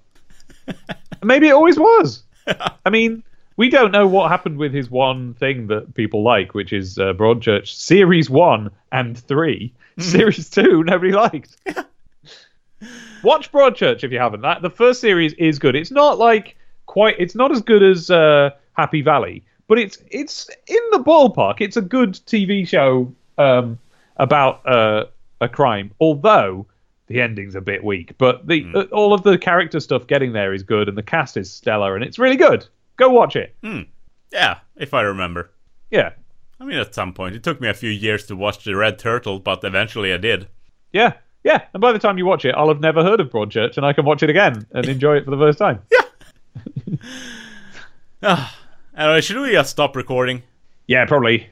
[1.23, 2.23] Maybe it always was.
[2.87, 3.23] I mean,
[3.57, 7.13] we don't know what happened with his one thing that people like, which is uh,
[7.13, 9.73] Broadchurch Series 1 and 3.
[9.99, 11.57] Series 2, nobody liked.
[13.23, 14.41] Watch Broadchurch if you haven't.
[14.41, 15.77] That The first series is good.
[15.77, 16.57] It's not like
[16.87, 21.61] quite, it's not as good as uh, Happy Valley, but it's it's in the ballpark.
[21.61, 23.79] It's a good TV show um,
[24.17, 25.05] about uh,
[25.41, 26.67] a crime, although
[27.07, 28.17] the ending's a bit weak.
[28.19, 31.37] But the uh, all of the character stuff getting there is good, and the cast
[31.37, 32.67] is stellar, and it's really good.
[33.03, 33.57] Go watch it.
[34.31, 35.51] Yeah, if I remember.
[35.91, 36.11] Yeah.
[36.61, 38.97] I mean, at some point, it took me a few years to watch the Red
[38.97, 40.47] Turtle, but eventually I did.
[40.93, 41.63] Yeah, yeah.
[41.75, 43.93] And by the time you watch it, I'll have never heard of Broadchurch, and I
[43.93, 45.81] can watch it again and enjoy it for the first time.
[45.91, 46.97] Yeah.
[48.23, 48.57] Ah,
[48.97, 50.45] anyway, should we just stop recording?
[50.87, 51.49] Yeah, probably.